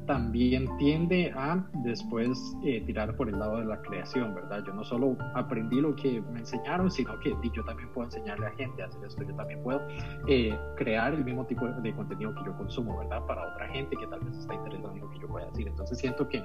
también 0.08 0.67
tiende 0.77 1.31
a 1.36 1.63
después 1.84 2.58
eh, 2.63 2.81
tirar 2.86 3.15
por 3.15 3.29
el 3.29 3.38
lado 3.38 3.58
de 3.58 3.65
la 3.65 3.81
creación, 3.81 4.34
¿verdad? 4.34 4.63
Yo 4.65 4.73
no 4.73 4.84
solo 4.84 5.15
aprendí 5.36 5.81
lo 5.81 5.95
que 5.95 6.21
me 6.34 6.39
enseñaron, 6.39 6.89
sino 6.89 7.17
que 7.19 7.36
yo 7.53 7.63
también 7.63 7.89
puedo 7.93 8.08
enseñarle 8.08 8.47
a 8.47 8.51
gente 8.51 8.81
a 8.81 8.88
hacer 8.88 9.05
esto, 9.05 9.23
yo 9.23 9.36
también 9.36 9.62
puedo 9.63 9.81
eh, 10.27 10.58
crear 10.77 11.13
el 11.13 11.23
mismo 11.23 11.45
tipo 11.45 11.67
de 11.67 11.95
contenido 11.95 12.34
que 12.36 12.43
yo 12.45 12.58
consumo, 12.58 12.97
¿verdad? 12.99 13.25
Para 13.25 13.53
otra 13.53 13.67
gente 13.69 13.95
que 13.95 14.08
tal 14.08 14.19
vez 14.21 14.38
está 14.38 14.53
interesada 14.53 14.93
en 14.93 15.01
lo 15.01 15.10
que 15.10 15.19
yo 15.19 15.27
voy 15.27 15.43
a 15.43 15.45
decir. 15.45 15.67
Entonces 15.67 15.97
siento 15.97 16.27
que, 16.27 16.43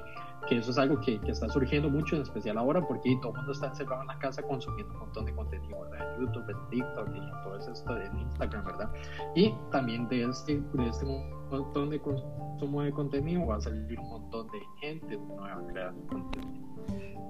que 0.49 0.59
eso 0.59 0.71
es 0.71 0.79
algo 0.79 1.01
que, 1.01 1.19
que 1.21 1.31
está 1.31 1.49
surgiendo 1.49 1.89
mucho, 1.89 2.17
en 2.17 2.23
especial 2.23 2.59
ahora, 2.59 2.81
porque 2.87 3.17
todo 3.21 3.33
el 3.33 3.39
mundo 3.39 3.53
está 3.53 3.69
encerrado 3.69 4.03
en 4.03 4.09
la 4.09 4.19
casa 4.19 4.43
consumiendo 4.43 4.89
un 4.92 4.98
montón 4.98 5.24
de 5.24 5.35
contenido, 5.35 5.81
¿verdad? 5.81 6.14
En 6.14 6.26
YouTube, 6.26 6.50
en 6.50 6.68
TikTok 6.70 7.09
y 7.14 7.18
en 7.18 7.31
todo 7.42 7.57
esto, 7.59 7.96
en 7.96 8.18
Instagram, 8.18 8.64
¿verdad? 8.64 8.92
Y 9.35 9.55
también 9.70 10.09
de 10.09 10.24
este, 10.24 10.61
de 10.61 10.88
este 10.88 11.05
montón 11.05 11.90
de 11.90 12.00
consumo 12.00 12.83
de 12.83 12.92
contenido 12.92 13.46
va 13.46 13.57
a 13.57 13.61
salir 13.61 13.98
un 13.98 14.09
montón 14.09 14.48
de 14.50 14.61
gente 14.81 15.16
nueva 15.16 15.62
creando 15.68 16.07
contenido. 16.07 16.61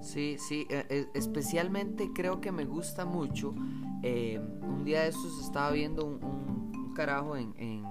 Sí, 0.00 0.36
sí, 0.38 0.66
e, 0.70 0.86
e, 0.88 1.08
especialmente 1.14 2.10
creo 2.14 2.40
que 2.40 2.52
me 2.52 2.64
gusta 2.64 3.04
mucho. 3.04 3.54
Eh, 4.02 4.40
un 4.62 4.84
día 4.84 5.02
de 5.02 5.08
estos 5.08 5.40
estaba 5.44 5.70
viendo 5.72 6.06
un, 6.06 6.24
un, 6.24 6.94
carajo 6.94 7.36
en, 7.36 7.54
en 7.58 7.84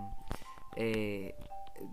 eh, 0.76 1.36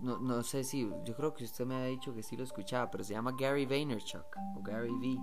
no, 0.01 0.19
no, 0.19 0.43
sé 0.43 0.63
si, 0.63 0.89
yo 1.05 1.15
creo 1.15 1.33
que 1.33 1.43
usted 1.43 1.65
me 1.65 1.75
ha 1.75 1.85
dicho 1.85 2.13
que 2.13 2.23
sí 2.23 2.35
lo 2.35 2.43
escuchaba, 2.43 2.89
pero 2.91 3.03
se 3.03 3.13
llama 3.13 3.33
Gary 3.37 3.65
Vaynerchuk 3.65 4.25
o 4.55 4.61
Gary 4.61 4.91
V. 4.91 5.17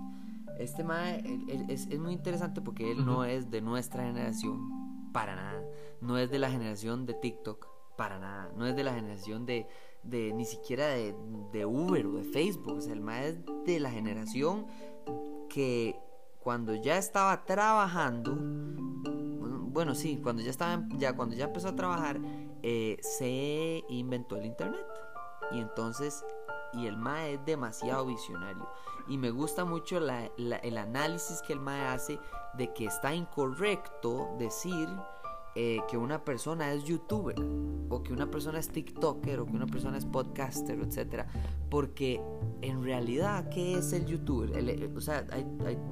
Este 0.59 0.83
mae 0.83 1.23
es, 1.67 1.87
es, 1.87 1.99
muy 1.99 2.13
interesante 2.13 2.61
porque 2.61 2.91
él 2.91 3.05
no 3.05 3.25
es 3.25 3.49
de 3.49 3.61
nuestra 3.61 4.03
generación, 4.03 5.11
para 5.11 5.35
nada. 5.35 5.63
No 6.01 6.17
es 6.17 6.29
de 6.29 6.39
la 6.39 6.49
generación 6.49 7.05
de 7.05 7.13
TikTok, 7.13 7.67
para 7.97 8.19
nada. 8.19 8.51
No 8.55 8.65
es 8.65 8.75
de 8.75 8.83
la 8.83 8.93
generación 8.93 9.45
de, 9.45 9.67
de 10.03 10.33
ni 10.33 10.45
siquiera 10.45 10.87
de, 10.87 11.15
de 11.51 11.65
Uber 11.65 12.05
o 12.05 12.13
de 12.13 12.23
Facebook. 12.23 12.77
O 12.77 12.81
sea, 12.81 12.93
el 12.93 13.01
mae 13.01 13.29
es 13.29 13.37
de 13.65 13.79
la 13.79 13.91
generación 13.91 14.67
que 15.49 15.99
cuando 16.39 16.75
ya 16.75 16.97
estaba 16.97 17.43
trabajando, 17.45 18.35
bueno, 19.75 19.95
sí, 19.95 20.19
cuando 20.21 20.41
ya 20.41 20.51
estaba, 20.51 20.87
ya 20.97 21.15
cuando 21.15 21.35
ya 21.35 21.45
empezó 21.45 21.69
a 21.69 21.75
trabajar, 21.75 22.19
eh, 22.67 22.97
se 22.99 23.83
inventó 23.89 24.37
el 24.37 24.47
internet. 24.47 24.87
Y 25.51 25.59
entonces, 25.59 26.25
y 26.73 26.87
el 26.87 26.97
MAE 26.97 27.35
es 27.35 27.45
demasiado 27.45 28.07
visionario. 28.07 28.67
Y 29.07 29.19
me 29.19 29.29
gusta 29.29 29.65
mucho 29.65 29.99
el 29.99 30.77
análisis 30.77 31.43
que 31.43 31.53
el 31.53 31.59
MAE 31.59 31.85
hace 31.85 32.19
de 32.57 32.73
que 32.73 32.85
está 32.85 33.13
incorrecto 33.13 34.35
decir 34.39 34.89
eh, 35.53 35.79
que 35.87 35.95
una 35.95 36.25
persona 36.25 36.73
es 36.73 36.85
youtuber 36.85 37.35
o 37.89 38.01
que 38.01 38.11
una 38.11 38.31
persona 38.31 38.57
es 38.57 38.69
tiktoker 38.69 39.41
o 39.41 39.45
que 39.45 39.53
una 39.53 39.67
persona 39.67 39.99
es 39.99 40.05
podcaster, 40.07 40.79
etc. 40.79 41.27
Porque 41.69 42.19
en 42.61 42.83
realidad, 42.83 43.47
¿qué 43.49 43.77
es 43.77 43.93
el 43.93 44.07
youtuber? 44.07 44.49
o 44.97 45.01
sea, 45.01 45.19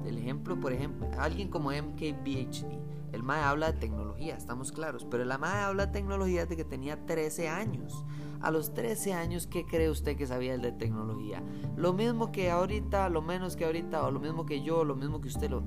el 0.06 0.18
ejemplo, 0.18 0.58
por 0.58 0.72
ejemplo, 0.72 1.08
alguien 1.18 1.48
como 1.48 1.70
MKBHD. 1.70 3.03
El 3.14 3.22
MAE 3.22 3.42
habla 3.42 3.70
de 3.70 3.78
tecnología, 3.78 4.36
estamos 4.36 4.72
claros, 4.72 5.06
pero 5.08 5.22
el 5.22 5.38
MAE 5.38 5.62
habla 5.62 5.86
de 5.86 5.92
tecnología 5.92 6.42
desde 6.42 6.56
que 6.56 6.64
tenía 6.64 7.06
13 7.06 7.48
años. 7.48 8.04
A 8.40 8.50
los 8.50 8.74
13 8.74 9.14
años, 9.14 9.46
¿qué 9.46 9.64
cree 9.64 9.88
usted 9.88 10.16
que 10.16 10.26
sabía 10.26 10.52
el 10.52 10.60
de 10.60 10.72
tecnología? 10.72 11.42
Lo 11.76 11.92
mismo 11.92 12.32
que 12.32 12.50
ahorita, 12.50 13.08
lo 13.08 13.22
menos 13.22 13.56
que 13.56 13.64
ahorita, 13.64 14.04
o 14.04 14.10
lo 14.10 14.18
mismo 14.18 14.44
que 14.44 14.62
yo, 14.62 14.84
lo 14.84 14.96
mismo 14.96 15.20
que 15.20 15.28
usted, 15.28 15.48
lo... 15.48 15.62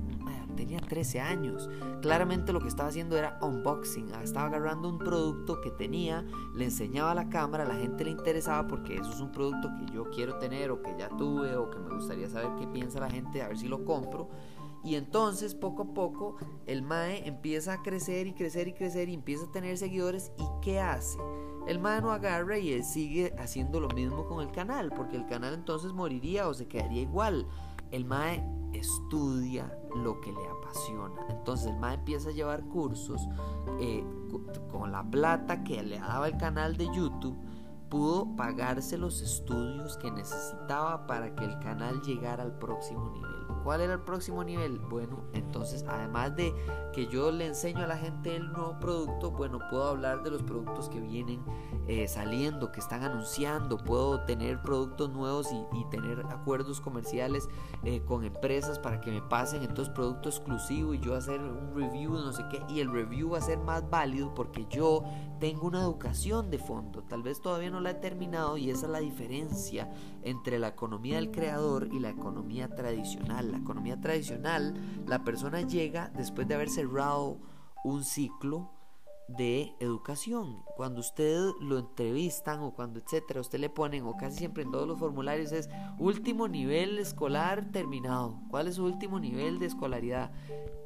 tenía 0.54 0.78
13 0.78 1.20
años. 1.20 1.70
Claramente 2.02 2.52
lo 2.52 2.60
que 2.60 2.68
estaba 2.68 2.90
haciendo 2.90 3.16
era 3.16 3.38
unboxing, 3.40 4.12
ah, 4.14 4.22
estaba 4.22 4.46
agarrando 4.46 4.88
un 4.88 4.98
producto 4.98 5.60
que 5.62 5.70
tenía, 5.70 6.24
le 6.54 6.66
enseñaba 6.66 7.12
a 7.12 7.14
la 7.14 7.30
cámara, 7.30 7.64
a 7.64 7.68
la 7.68 7.76
gente 7.76 8.04
le 8.04 8.10
interesaba 8.10 8.68
porque 8.68 8.96
eso 8.96 9.10
es 9.10 9.20
un 9.20 9.32
producto 9.32 9.70
que 9.78 9.92
yo 9.92 10.04
quiero 10.10 10.38
tener 10.38 10.70
o 10.70 10.82
que 10.82 10.94
ya 10.98 11.08
tuve 11.08 11.56
o 11.56 11.70
que 11.70 11.78
me 11.78 11.94
gustaría 11.94 12.28
saber 12.28 12.50
qué 12.58 12.66
piensa 12.68 13.00
la 13.00 13.10
gente, 13.10 13.42
a 13.42 13.48
ver 13.48 13.58
si 13.58 13.68
lo 13.68 13.84
compro. 13.84 14.28
Y 14.84 14.94
entonces 14.94 15.54
poco 15.54 15.82
a 15.82 15.94
poco 15.94 16.36
el 16.66 16.82
MAE 16.82 17.26
empieza 17.26 17.74
a 17.74 17.82
crecer 17.82 18.26
y 18.26 18.34
crecer 18.34 18.68
y 18.68 18.74
crecer 18.74 19.08
y 19.08 19.14
empieza 19.14 19.46
a 19.46 19.52
tener 19.52 19.76
seguidores. 19.76 20.32
¿Y 20.38 20.44
qué 20.62 20.80
hace? 20.80 21.18
el 21.68 21.78
mano 21.78 22.12
agarra 22.12 22.56
y 22.56 22.72
él 22.72 22.82
sigue 22.82 23.34
haciendo 23.38 23.78
lo 23.78 23.88
mismo 23.88 24.24
con 24.24 24.40
el 24.40 24.50
canal, 24.50 24.90
porque 24.90 25.16
el 25.16 25.26
canal 25.26 25.52
entonces 25.52 25.92
moriría 25.92 26.48
o 26.48 26.54
se 26.54 26.66
quedaría 26.66 27.02
igual. 27.02 27.46
El 27.90 28.06
MAE 28.06 28.42
estudia 28.72 29.78
lo 29.94 30.18
que 30.22 30.32
le 30.32 30.48
apasiona. 30.48 31.26
Entonces 31.28 31.66
el 31.66 31.76
MAE 31.76 31.96
empieza 31.96 32.30
a 32.30 32.32
llevar 32.32 32.64
cursos 32.64 33.28
eh, 33.80 34.02
con 34.70 34.92
la 34.92 35.02
plata 35.02 35.62
que 35.62 35.82
le 35.82 35.98
daba 35.98 36.28
el 36.28 36.38
canal 36.38 36.78
de 36.78 36.86
YouTube. 36.86 37.36
Pudo 37.90 38.34
pagarse 38.34 38.96
los 38.96 39.20
estudios 39.20 39.98
que 39.98 40.10
necesitaba 40.10 41.06
para 41.06 41.34
que 41.34 41.44
el 41.44 41.58
canal 41.58 42.00
llegara 42.00 42.44
al 42.44 42.58
próximo 42.58 43.10
nivel. 43.10 43.37
¿Cuál 43.62 43.80
era 43.80 43.94
el 43.94 44.00
próximo 44.00 44.44
nivel? 44.44 44.78
Bueno, 44.78 45.24
entonces 45.32 45.84
además 45.88 46.34
de 46.36 46.54
que 46.92 47.06
yo 47.06 47.30
le 47.30 47.46
enseño 47.46 47.84
a 47.84 47.86
la 47.86 47.96
gente 47.96 48.36
el 48.36 48.50
nuevo 48.52 48.78
producto, 48.80 49.30
bueno, 49.30 49.58
puedo 49.70 49.84
hablar 49.84 50.22
de 50.22 50.30
los 50.30 50.42
productos 50.42 50.88
que 50.88 51.00
vienen 51.00 51.42
eh, 51.86 52.08
saliendo, 52.08 52.72
que 52.72 52.80
están 52.80 53.02
anunciando, 53.02 53.78
puedo 53.78 54.20
tener 54.22 54.60
productos 54.62 55.10
nuevos 55.10 55.48
y, 55.52 55.84
tener 55.90 56.20
acuerdos 56.28 56.82
comerciales 56.82 57.48
eh, 57.82 58.02
con 58.04 58.22
empresas 58.24 58.78
para 58.78 59.00
que 59.00 59.10
me 59.10 59.22
pasen 59.22 59.62
entonces 59.62 59.94
producto 59.94 60.28
exclusivo 60.28 60.92
y 60.92 61.00
yo 61.00 61.14
hacer 61.14 61.40
un 61.40 61.74
review, 61.74 62.12
no 62.12 62.32
sé 62.32 62.44
qué, 62.50 62.60
y 62.68 62.80
el 62.80 62.92
review 62.92 63.30
va 63.30 63.38
a 63.38 63.40
ser 63.40 63.58
más 63.58 63.88
válido 63.88 64.34
porque 64.34 64.66
yo 64.68 65.02
tengo 65.40 65.66
una 65.66 65.80
educación 65.80 66.50
de 66.50 66.58
fondo, 66.58 67.02
tal 67.04 67.22
vez 67.22 67.40
todavía 67.40 67.70
no 67.70 67.80
la 67.80 67.90
he 67.90 67.94
terminado 67.94 68.58
y 68.58 68.70
esa 68.70 68.86
es 68.86 68.92
la 68.92 68.98
diferencia 68.98 69.90
entre 70.22 70.58
la 70.58 70.68
economía 70.68 71.16
del 71.16 71.30
creador 71.30 71.88
y 71.92 72.00
la 72.00 72.10
economía 72.10 72.68
tradicional. 72.68 73.52
La 73.52 73.58
economía 73.58 74.00
tradicional, 74.00 74.74
la 75.06 75.24
persona 75.24 75.62
llega 75.62 76.10
después 76.16 76.48
de 76.48 76.54
haber 76.54 76.70
cerrado 76.70 77.40
un 77.84 78.04
ciclo 78.04 78.77
de 79.28 79.74
educación. 79.78 80.64
Cuando 80.76 81.00
usted 81.00 81.38
lo 81.60 81.78
entrevistan 81.78 82.60
o 82.60 82.72
cuando 82.72 82.98
etcétera, 82.98 83.40
usted 83.40 83.58
le 83.58 83.70
ponen, 83.70 84.04
o 84.04 84.16
casi 84.16 84.38
siempre 84.38 84.62
en 84.62 84.70
todos 84.70 84.88
los 84.88 84.98
formularios 84.98 85.52
es 85.52 85.68
último 85.98 86.48
nivel 86.48 86.98
escolar 86.98 87.70
terminado. 87.70 88.40
¿Cuál 88.50 88.68
es 88.68 88.76
su 88.76 88.84
último 88.84 89.20
nivel 89.20 89.58
de 89.58 89.66
escolaridad? 89.66 90.32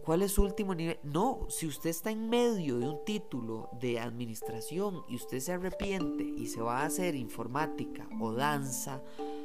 ¿Cuál 0.05 0.23
es 0.23 0.33
su 0.33 0.43
último 0.43 0.75
nivel? 0.75 0.99
No, 1.05 1.47
si 1.49 1.69
usted 1.69 1.91
está 1.91 2.11
en 2.11 2.29
medio 2.29 2.79
de 2.79 2.89
un 2.89 3.05
título 3.05 3.71
de 3.81 4.01
administración 4.01 5.03
y 5.09 5.15
usted 5.15 5.39
se 5.39 5.53
arrepiente 5.53 6.25
y 6.25 6.49
se 6.49 6.61
va 6.61 6.81
a 6.81 6.87
hacer 6.87 7.15
informática 7.15 8.09
o 8.21 8.33
danza, 8.33 9.01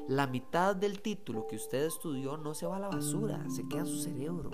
la 0.08 0.26
mitad 0.26 0.76
del 0.76 1.02
título 1.02 1.48
que 1.48 1.58
usted 1.58 1.86
estudió 1.86 2.38
no 2.38 2.54
se 2.54 2.66
va 2.66 2.78
a 2.78 2.80
la 2.80 2.88
basura, 2.88 3.44
se 3.50 3.68
queda 3.68 3.82
en 3.82 3.88
su 3.88 4.00
cerebro. 4.00 4.50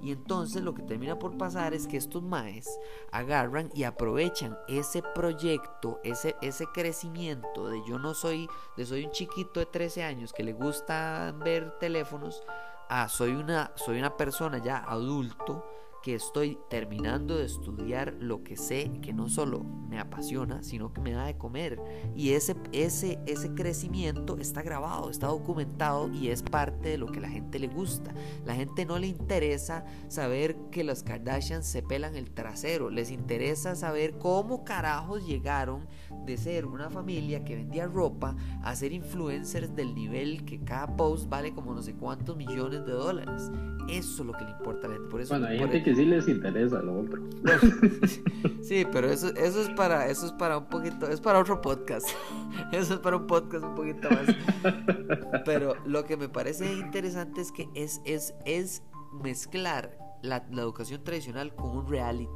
Y 0.00 0.12
entonces 0.12 0.62
lo 0.62 0.74
que 0.74 0.82
termina 0.82 1.18
por 1.18 1.36
pasar 1.36 1.74
es 1.74 1.86
que 1.86 1.96
estos 1.96 2.22
maes 2.22 2.68
agarran 3.10 3.70
y 3.74 3.82
aprovechan 3.84 4.56
ese 4.68 5.02
proyecto, 5.14 6.00
ese, 6.04 6.36
ese 6.40 6.66
crecimiento 6.66 7.68
de 7.68 7.82
yo 7.86 7.98
no 7.98 8.14
soy, 8.14 8.48
de 8.76 8.86
soy 8.86 9.04
un 9.04 9.10
chiquito 9.10 9.58
de 9.60 9.66
13 9.66 10.04
años 10.04 10.32
que 10.32 10.44
le 10.44 10.52
gusta 10.52 11.34
ver 11.44 11.78
teléfonos, 11.78 12.42
a 12.88 13.08
soy 13.08 13.32
una, 13.32 13.72
soy 13.74 13.98
una 13.98 14.16
persona 14.16 14.58
ya 14.58 14.78
adulto 14.78 15.64
que 16.02 16.14
estoy 16.14 16.58
terminando 16.68 17.38
de 17.38 17.46
estudiar 17.46 18.14
lo 18.18 18.42
que 18.42 18.56
sé 18.56 18.90
que 19.00 19.12
no 19.12 19.28
solo 19.28 19.64
me 19.88 20.00
apasiona, 20.00 20.62
sino 20.62 20.92
que 20.92 21.00
me 21.00 21.12
da 21.12 21.26
de 21.26 21.38
comer. 21.38 21.80
Y 22.16 22.30
ese, 22.32 22.56
ese, 22.72 23.18
ese 23.26 23.54
crecimiento 23.54 24.38
está 24.38 24.62
grabado, 24.62 25.10
está 25.10 25.28
documentado 25.28 26.10
y 26.10 26.28
es 26.28 26.42
parte 26.42 26.90
de 26.90 26.98
lo 26.98 27.06
que 27.06 27.20
la 27.20 27.28
gente 27.28 27.58
le 27.58 27.68
gusta. 27.68 28.12
La 28.44 28.54
gente 28.54 28.84
no 28.84 28.98
le 28.98 29.06
interesa 29.06 29.84
saber 30.08 30.56
que 30.70 30.82
los 30.82 31.02
Kardashians 31.02 31.66
se 31.66 31.82
pelan 31.82 32.16
el 32.16 32.32
trasero, 32.32 32.90
les 32.90 33.10
interesa 33.10 33.76
saber 33.76 34.18
cómo 34.18 34.64
carajos 34.64 35.26
llegaron 35.26 35.86
de 36.24 36.36
ser 36.36 36.66
una 36.66 36.90
familia 36.90 37.44
que 37.44 37.56
vendía 37.56 37.86
ropa 37.86 38.36
a 38.62 38.74
ser 38.76 38.92
influencers 38.92 39.74
del 39.74 39.94
nivel 39.94 40.44
que 40.44 40.60
cada 40.60 40.96
post 40.96 41.28
vale 41.28 41.52
como 41.52 41.74
no 41.74 41.82
sé 41.82 41.94
cuántos 41.94 42.36
millones 42.36 42.84
de 42.86 42.92
dólares. 42.92 43.50
Eso 43.88 44.22
es 44.22 44.26
lo 44.26 44.32
que 44.32 44.44
le 44.44 44.50
importa 44.50 44.86
a 44.86 44.90
la 44.90 44.96
gente. 44.96 45.10
Por 45.10 45.20
eso, 45.20 45.34
bueno, 45.34 45.46
hay 45.48 45.58
gente 45.58 45.82
que 45.82 45.94
sí 45.94 46.04
les 46.04 46.28
interesa 46.28 46.80
lo 46.82 47.00
otro. 47.00 47.22
sí, 48.62 48.86
pero 48.92 49.08
eso, 49.08 49.34
eso 49.34 49.62
es 49.62 49.68
para, 49.70 50.08
eso 50.08 50.26
es 50.26 50.32
para 50.32 50.58
un 50.58 50.66
poquito, 50.66 51.08
es 51.08 51.20
para 51.20 51.40
otro 51.40 51.60
podcast. 51.60 52.08
Eso 52.72 52.94
es 52.94 53.00
para 53.00 53.16
un 53.16 53.26
podcast 53.26 53.64
un 53.64 53.74
poquito 53.74 54.08
más. 54.10 55.42
Pero 55.44 55.74
lo 55.84 56.04
que 56.04 56.16
me 56.16 56.28
parece 56.28 56.72
interesante 56.72 57.40
es 57.40 57.52
que 57.52 57.68
es, 57.74 58.00
es, 58.04 58.34
es 58.46 58.82
mezclar 59.22 59.98
la, 60.22 60.46
la 60.50 60.62
educación 60.62 61.02
tradicional 61.04 61.54
con 61.54 61.76
un 61.76 61.86
reality. 61.86 62.30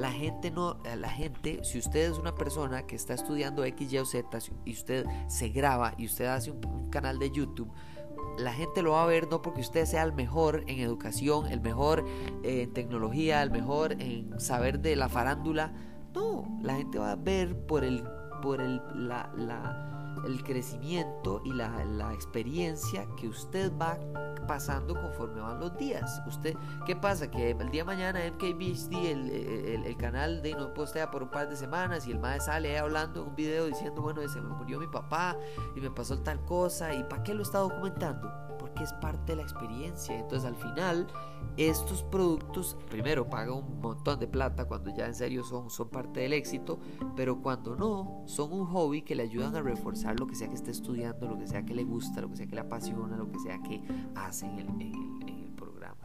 La 0.00 0.10
gente 0.10 0.50
no, 0.50 0.78
la 0.96 1.10
gente, 1.10 1.62
si 1.62 1.78
usted 1.78 2.10
es 2.10 2.16
una 2.16 2.34
persona 2.34 2.86
que 2.86 2.96
está 2.96 3.12
estudiando 3.12 3.64
X, 3.64 3.92
Y 3.92 3.98
o 3.98 4.06
Z 4.06 4.38
y 4.64 4.72
usted 4.72 5.04
se 5.26 5.50
graba 5.50 5.92
y 5.98 6.06
usted 6.06 6.24
hace 6.24 6.50
un 6.50 6.88
canal 6.88 7.18
de 7.18 7.30
YouTube, 7.30 7.70
la 8.38 8.54
gente 8.54 8.80
lo 8.80 8.92
va 8.92 9.02
a 9.02 9.06
ver 9.06 9.28
no 9.28 9.42
porque 9.42 9.60
usted 9.60 9.84
sea 9.84 10.02
el 10.04 10.14
mejor 10.14 10.64
en 10.68 10.80
educación, 10.80 11.48
el 11.48 11.60
mejor 11.60 12.06
en 12.42 12.72
tecnología, 12.72 13.42
el 13.42 13.50
mejor 13.50 13.92
en 14.00 14.40
saber 14.40 14.80
de 14.80 14.96
la 14.96 15.10
farándula. 15.10 15.74
No, 16.14 16.48
la 16.62 16.76
gente 16.76 16.98
va 16.98 17.12
a 17.12 17.16
ver 17.16 17.54
por 17.66 17.84
el, 17.84 18.02
por 18.40 18.62
el, 18.62 18.80
la, 18.94 19.89
el 20.24 20.42
crecimiento 20.42 21.40
y 21.44 21.52
la, 21.52 21.84
la, 21.84 22.12
experiencia 22.12 23.06
que 23.16 23.28
usted 23.28 23.72
va 23.80 23.98
pasando 24.46 24.94
conforme 24.94 25.40
van 25.40 25.60
los 25.60 25.76
días. 25.76 26.20
Usted, 26.26 26.56
¿qué 26.86 26.96
pasa? 26.96 27.30
Que 27.30 27.50
el 27.50 27.70
día 27.70 27.82
de 27.82 27.84
mañana 27.84 28.20
MKBHD, 28.32 28.92
el, 28.92 29.30
el, 29.30 29.84
el, 29.84 29.96
canal 29.96 30.42
de 30.42 30.54
no 30.54 30.74
postea 30.74 31.10
por 31.10 31.22
un 31.22 31.30
par 31.30 31.48
de 31.48 31.56
semanas 31.56 32.06
y 32.06 32.12
el 32.12 32.18
madre 32.18 32.40
sale 32.40 32.78
hablando 32.78 33.22
en 33.22 33.28
un 33.28 33.36
video 33.36 33.66
diciendo, 33.66 34.02
bueno, 34.02 34.26
se 34.28 34.40
me 34.40 34.48
murió 34.48 34.78
mi 34.78 34.88
papá 34.88 35.36
y 35.74 35.80
me 35.80 35.90
pasó 35.90 36.18
tal 36.20 36.44
cosa 36.44 36.94
y 36.94 37.04
¿para 37.04 37.22
qué 37.22 37.34
lo 37.34 37.42
está 37.42 37.58
documentando? 37.58 38.49
Porque 38.70 38.84
es 38.84 38.92
parte 38.94 39.32
de 39.32 39.36
la 39.36 39.42
experiencia. 39.42 40.16
Entonces 40.16 40.48
al 40.48 40.56
final 40.56 41.06
estos 41.56 42.02
productos, 42.04 42.76
primero, 42.88 43.28
pagan 43.28 43.54
un 43.54 43.80
montón 43.80 44.18
de 44.18 44.28
plata 44.28 44.66
cuando 44.66 44.94
ya 44.94 45.06
en 45.06 45.14
serio 45.14 45.42
son, 45.44 45.68
parte 45.90 46.20
del 46.20 46.32
éxito, 46.32 46.78
pero 47.16 47.40
cuando 47.42 47.74
no, 47.76 48.22
son 48.26 48.52
un 48.52 48.66
hobby 48.66 49.02
que 49.02 49.14
le 49.14 49.24
ayudan 49.24 49.56
a 49.56 49.62
reforzar 49.62 50.18
lo 50.18 50.26
que 50.26 50.36
sea 50.36 50.48
que 50.48 50.54
esté 50.54 50.70
estudiando, 50.70 51.28
lo 51.28 51.38
que 51.38 51.46
sea 51.46 51.64
que 51.64 51.74
le 51.74 51.84
gusta, 51.84 52.20
lo 52.20 52.30
que 52.30 52.36
sea 52.36 52.46
que 52.46 52.54
le 52.54 52.60
apasiona, 52.60 53.16
lo 53.16 53.30
que 53.30 53.38
sea 53.40 53.60
que 53.62 53.82
hace 54.14 54.46
en 54.46 54.80
el, 54.80 55.52
programa. 55.56 56.00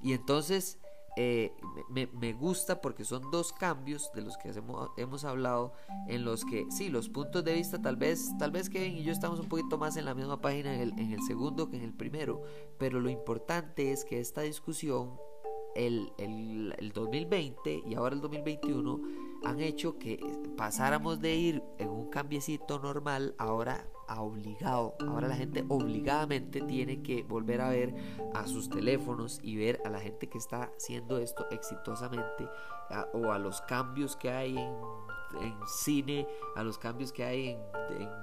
Y 0.00 0.12
entonces... 0.12 0.78
Eh, 1.16 1.52
me, 1.88 2.06
me, 2.06 2.32
gusta 2.32 2.80
porque 2.80 3.04
son 3.04 3.32
dos 3.32 3.52
cambios 3.52 4.12
de 4.14 4.22
los 4.22 4.36
que 4.36 4.50
hemos, 4.50 4.90
hemos, 4.96 5.24
hablado 5.24 5.72
en 6.06 6.24
los 6.24 6.44
que 6.44 6.66
sí 6.70 6.88
los 6.88 7.08
puntos 7.08 7.42
de 7.42 7.54
vista 7.54 7.82
tal 7.82 7.96
vez 7.96 8.30
tal 8.38 8.52
vez 8.52 8.70
Kevin 8.70 8.96
y 8.96 9.02
yo 9.02 9.10
estamos 9.10 9.40
un 9.40 9.48
poquito 9.48 9.76
más 9.76 9.96
en 9.96 10.04
la 10.04 10.14
misma 10.14 10.40
página 10.40 10.72
en 10.72 10.80
el, 10.80 10.98
en 11.00 11.12
el 11.12 11.22
segundo 11.22 11.68
que 11.68 11.78
en 11.78 11.82
el 11.82 11.92
primero 11.92 12.42
pero 12.78 13.00
lo 13.00 13.10
importante 13.10 13.90
es 13.90 14.04
que 14.04 14.20
esta 14.20 14.42
discusión 14.42 15.18
el, 15.74 16.12
el, 16.18 16.76
el 16.78 16.92
2020 16.92 17.82
y 17.86 17.94
ahora 17.94 18.14
el 18.14 18.20
2021 18.20 19.00
han 19.44 19.60
hecho 19.60 19.98
que 19.98 20.20
pasáramos 20.56 21.20
de 21.20 21.34
ir 21.34 21.62
en 21.78 21.88
un 21.88 22.08
cambiecito 22.08 22.78
normal 22.78 23.34
ahora 23.38 23.84
obligado. 24.18 24.94
Ahora 25.00 25.28
la 25.28 25.36
gente 25.36 25.64
obligadamente 25.68 26.60
tiene 26.62 27.02
que 27.02 27.22
volver 27.22 27.60
a 27.60 27.70
ver 27.70 27.94
a 28.34 28.46
sus 28.46 28.68
teléfonos 28.68 29.40
y 29.42 29.56
ver 29.56 29.80
a 29.84 29.90
la 29.90 30.00
gente 30.00 30.28
que 30.28 30.38
está 30.38 30.70
haciendo 30.76 31.18
esto 31.18 31.46
exitosamente 31.50 32.48
o 33.12 33.30
a 33.30 33.38
los 33.38 33.60
cambios 33.62 34.16
que 34.16 34.30
hay 34.30 34.58
en 34.58 34.74
en 35.40 35.54
cine, 35.66 36.26
a 36.56 36.62
los 36.62 36.78
cambios 36.78 37.12
que 37.12 37.24
hay 37.24 37.48
en, 37.48 37.58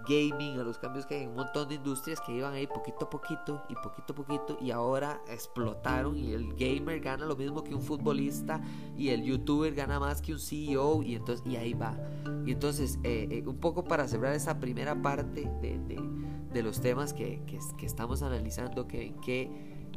gaming, 0.08 0.60
a 0.60 0.64
los 0.64 0.78
cambios 0.78 1.06
que 1.06 1.16
hay 1.16 1.24
en 1.24 1.30
un 1.30 1.36
montón 1.36 1.68
de 1.70 1.76
industrias 1.76 2.22
que 2.22 2.34
iban 2.34 2.54
ahí 2.54 2.68
poquito 2.68 3.06
a 3.06 3.10
poquito 3.10 3.64
y 3.70 3.76
poquito 3.76 4.14
a 4.14 4.16
poquito 4.16 4.58
y 4.62 4.72
ahora 4.72 5.22
explotaron 5.28 6.18
y 6.18 6.34
el 6.34 6.54
gamer 6.56 7.00
gana 7.00 7.26
lo 7.26 7.36
mismo 7.36 7.64
que 7.64 7.76
un 7.76 7.82
futbolista 7.82 8.62
y 8.98 9.10
el 9.10 9.24
youtuber 9.24 9.74
gana 9.74 10.00
más 10.00 10.22
que 10.22 10.34
un 10.34 10.40
CEO 10.40 11.04
y 11.04 11.16
entonces 11.16 11.46
y 11.46 11.56
ahí 11.56 11.74
va. 11.74 11.98
Y 12.46 12.52
entonces 12.52 13.00
eh, 13.04 13.28
eh, 13.30 13.44
un 13.46 13.58
poco 13.58 13.84
para 13.84 14.08
cerrar 14.08 14.34
esa 14.34 14.60
primera 14.60 15.02
parte 15.02 15.50
de, 15.62 15.78
de, 15.78 16.64
los 16.64 16.82
temas 16.82 17.14
que, 17.14 17.40
que, 17.46 17.86
estamos 17.86 18.24
analizando, 18.24 18.88
que, 18.88 19.14
que, 19.24 19.52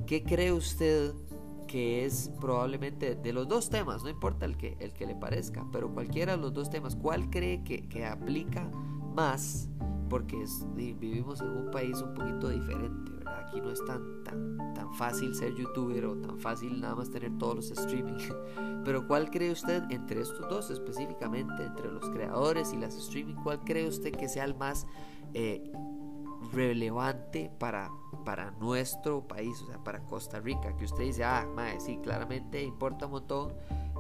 ¿qué 0.07 0.23
cree 0.23 0.53
usted 0.53 1.15
que 1.71 2.05
es 2.05 2.33
probablemente 2.41 3.15
de 3.15 3.33
los 3.33 3.47
dos 3.47 3.71
temas, 3.71 4.03
no 4.03 4.11
importa 4.11 4.45
el 4.45 4.57
que, 4.57 4.77
el 4.81 4.93
que 4.93 5.07
le 5.07 5.15
parezca, 5.15 5.65
pero 5.71 5.89
cualquiera 5.95 6.33
de 6.33 6.43
los 6.43 6.53
dos 6.53 6.69
temas, 6.69 6.97
¿cuál 6.97 7.31
cree 7.31 7.63
que, 7.63 7.89
que 7.89 8.05
aplica 8.05 8.69
más? 9.15 9.69
Porque 10.09 10.45
vivimos 10.75 11.41
en 11.41 11.51
un 11.51 11.71
país 11.71 12.03
un 12.03 12.13
poquito 12.15 12.49
diferente, 12.49 13.13
¿verdad? 13.13 13.47
Aquí 13.47 13.61
no 13.61 13.71
es 13.71 13.85
tan, 13.85 14.25
tan, 14.25 14.75
tan 14.75 14.93
fácil 14.95 15.33
ser 15.33 15.55
youtuber 15.55 16.07
o 16.07 16.17
tan 16.17 16.41
fácil 16.41 16.81
nada 16.81 16.97
más 16.97 17.09
tener 17.09 17.39
todos 17.39 17.55
los 17.55 17.71
streaming. 17.71 18.19
Pero 18.85 19.07
¿cuál 19.07 19.31
cree 19.31 19.53
usted 19.53 19.85
entre 19.91 20.23
estos 20.23 20.49
dos 20.49 20.71
específicamente, 20.71 21.65
entre 21.65 21.89
los 21.93 22.05
creadores 22.11 22.73
y 22.73 22.79
las 22.79 22.97
streaming, 22.97 23.37
cuál 23.45 23.61
cree 23.61 23.87
usted 23.87 24.11
que 24.11 24.29
sea 24.29 24.45
el 24.45 24.57
más 24.57 24.89
eh, 25.35 25.71
relevante 26.53 27.51
para, 27.59 27.91
para 28.25 28.51
nuestro 28.53 29.27
país, 29.27 29.61
o 29.63 29.67
sea, 29.67 29.79
para 29.79 30.01
Costa 30.01 30.41
Rica, 30.41 30.77
que 30.77 30.85
usted 30.85 31.05
dice, 31.05 31.25
ah, 31.25 31.47
madre, 31.55 31.81
sí, 31.81 31.99
claramente 32.03 32.63
importa 32.63 33.07
un 33.07 33.13
montón 33.13 33.55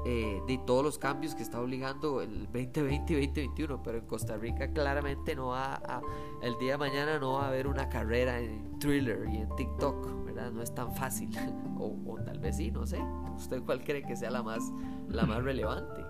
eh, 0.06 0.42
de 0.46 0.58
todos 0.58 0.82
los 0.82 0.98
cambios 0.98 1.34
que 1.34 1.42
está 1.42 1.60
obligando 1.60 2.22
el 2.22 2.44
2020 2.44 3.12
y 3.12 3.26
2021, 3.26 3.82
pero 3.82 3.98
en 3.98 4.06
Costa 4.06 4.36
Rica 4.36 4.72
claramente 4.72 5.36
no 5.36 5.48
va 5.48 5.74
a, 5.74 6.00
el 6.42 6.56
día 6.58 6.72
de 6.72 6.78
mañana 6.78 7.18
no 7.18 7.34
va 7.34 7.44
a 7.44 7.48
haber 7.48 7.66
una 7.66 7.88
carrera 7.88 8.38
en 8.38 8.78
Thriller 8.78 9.28
y 9.28 9.36
en 9.38 9.54
TikTok, 9.56 10.24
¿verdad? 10.24 10.50
No 10.52 10.62
es 10.62 10.74
tan 10.74 10.94
fácil, 10.96 11.30
o, 11.78 11.96
o 12.06 12.16
tal 12.24 12.38
vez 12.38 12.56
sí, 12.56 12.70
no 12.70 12.86
sé, 12.86 12.98
¿usted 13.36 13.62
cuál 13.62 13.84
cree 13.84 14.02
que 14.02 14.16
sea 14.16 14.30
la 14.30 14.42
más, 14.42 14.72
la 15.08 15.26
más 15.26 15.42
relevante? 15.44 16.02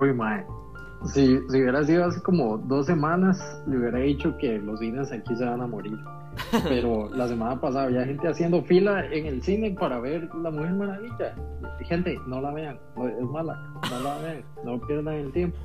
Uy, 0.00 0.12
mae, 0.12 0.46
si, 1.06 1.38
si 1.48 1.60
hubiera 1.60 1.82
sido 1.84 2.04
hace 2.04 2.20
como 2.22 2.58
dos 2.58 2.86
semanas, 2.86 3.62
le 3.66 3.78
hubiera 3.78 3.98
dicho 3.98 4.36
que 4.38 4.58
los 4.58 4.80
cines 4.80 5.10
aquí 5.12 5.34
se 5.34 5.44
van 5.44 5.60
a 5.60 5.66
morir. 5.66 5.98
Pero 6.68 7.08
la 7.10 7.28
semana 7.28 7.60
pasada 7.60 7.84
había 7.84 8.04
gente 8.04 8.28
haciendo 8.28 8.62
fila 8.62 9.04
en 9.06 9.26
el 9.26 9.42
cine 9.42 9.72
para 9.72 10.00
ver 10.00 10.28
La 10.36 10.50
Mujer 10.50 10.72
Maravilla. 10.72 11.34
Gente, 11.80 12.18
no 12.26 12.40
la 12.40 12.52
vean, 12.52 12.78
es 12.96 13.28
mala, 13.28 13.58
no 13.90 14.00
la 14.00 14.18
vean, 14.18 14.44
no 14.64 14.80
pierdan 14.80 15.14
el 15.14 15.32
tiempo. 15.32 15.56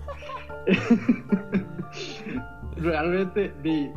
Realmente, 2.78 3.54
di, 3.62 3.91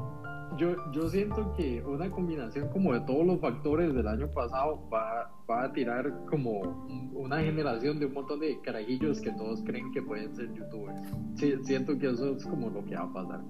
yo, 0.59 0.91
yo 0.93 1.09
siento 1.09 1.55
que 1.57 1.83
una 1.83 2.11
combinación 2.11 2.69
como 2.69 2.93
de 2.93 3.01
todos 3.01 3.25
los 3.25 3.41
factores 3.41 3.95
del 3.95 4.07
año 4.07 4.29
pasado 4.31 4.89
va, 4.93 5.31
va 5.49 5.65
a 5.65 5.73
tirar 5.73 6.27
como 6.27 6.87
una 7.15 7.41
generación 7.41 7.99
de 7.99 8.07
un 8.07 8.13
montón 8.13 8.41
de 8.41 8.61
carajillos 8.61 9.21
que 9.21 9.31
todos 9.33 9.63
creen 9.63 9.91
que 9.93 10.03
pueden 10.03 10.35
ser 10.35 10.53
youtubers. 10.53 11.01
Sí, 11.37 11.55
siento 11.63 11.97
que 11.99 12.11
eso 12.11 12.37
es 12.37 12.45
como 12.45 12.71
lo 12.71 12.85
que 12.85 12.97
va 12.97 13.03
a 13.03 13.13
pasar. 13.13 13.41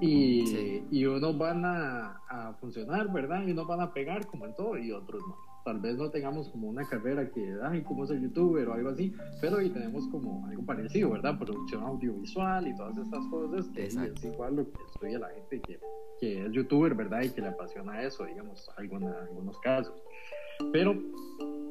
Y, 0.00 0.82
y 0.90 1.06
unos 1.06 1.38
van 1.38 1.64
a, 1.64 2.20
a, 2.28 2.54
funcionar, 2.54 3.12
¿verdad? 3.12 3.46
Y 3.46 3.52
unos 3.52 3.66
van 3.66 3.80
a 3.80 3.92
pegar 3.92 4.26
como 4.26 4.46
en 4.46 4.54
todo 4.54 4.76
y 4.76 4.90
otros 4.92 5.22
no. 5.26 5.51
Tal 5.64 5.78
vez 5.78 5.96
no 5.96 6.10
tengamos 6.10 6.48
como 6.48 6.68
una 6.68 6.84
carrera 6.84 7.28
que, 7.30 7.56
ay, 7.62 7.82
¿cómo 7.82 8.06
ser 8.06 8.20
youtuber 8.20 8.68
o 8.68 8.74
algo 8.74 8.90
así? 8.90 9.12
Pero 9.40 9.58
ahí 9.58 9.70
tenemos 9.70 10.08
como 10.08 10.46
algo 10.46 10.64
parecido, 10.64 11.10
¿verdad? 11.10 11.38
Producción 11.38 11.82
audiovisual 11.82 12.66
y 12.66 12.76
todas 12.76 12.98
estas 12.98 13.24
cosas 13.28 13.68
que 13.68 13.84
es 13.86 13.96
igual 14.24 14.56
lo 14.56 14.64
que 14.64 14.82
estudia 14.90 15.18
la 15.18 15.28
gente 15.30 15.60
que 15.62 15.78
que 16.22 16.46
es 16.46 16.52
youtuber, 16.52 16.94
¿verdad? 16.94 17.22
Y 17.24 17.30
que 17.30 17.40
le 17.40 17.48
apasiona 17.48 18.00
eso, 18.00 18.24
digamos, 18.24 18.70
alguna, 18.76 19.12
algunos 19.22 19.58
casos. 19.58 19.92
Pero, 20.72 20.92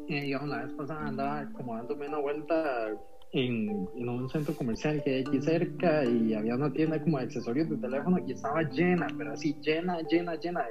eh, 0.10 0.22
digamos, 0.24 0.50
la 0.50 0.66
vez 0.66 0.74
pasada 0.74 1.08
andaba 1.08 1.50
como 1.54 1.74
dándome 1.74 2.10
una 2.10 2.20
vuelta 2.20 2.90
en, 3.32 3.70
un 3.96 4.30
centro 4.30 4.54
comercial 4.54 5.02
que 5.04 5.16
hay 5.16 5.22
aquí 5.22 5.42
cerca 5.42 6.04
y 6.04 6.34
había 6.34 6.56
una 6.56 6.70
tienda 6.74 7.02
como 7.02 7.18
de 7.18 7.24
accesorios 7.24 7.70
de 7.70 7.78
teléfono 7.78 8.18
y 8.28 8.34
estaba 8.34 8.62
llena, 8.64 9.08
pero 9.18 9.32
así 9.32 9.56
llena, 9.62 10.02
llena, 10.02 10.36
llena. 10.36 10.68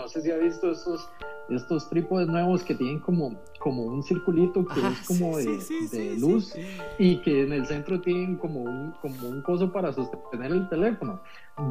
No 0.00 0.08
sé 0.08 0.22
si 0.22 0.30
ha 0.30 0.38
visto 0.38 0.70
estos 0.70 1.10
estos 1.50 1.88
trípodes 1.88 2.28
nuevos 2.28 2.62
que 2.62 2.74
tienen 2.74 3.00
como, 3.00 3.34
como 3.58 3.82
un 3.82 4.02
circulito 4.02 4.64
que 4.64 4.80
es 4.80 5.06
como 5.06 5.36
de, 5.36 6.16
luz 6.18 6.54
y 6.98 7.16
que 7.22 7.42
en 7.42 7.52
el 7.52 7.66
centro 7.66 8.00
tienen 8.00 8.36
como 8.36 8.62
un, 8.62 8.92
como 9.02 9.28
un 9.28 9.42
coso 9.42 9.72
para 9.72 9.92
sostener 9.92 10.52
el 10.52 10.68
teléfono. 10.68 11.20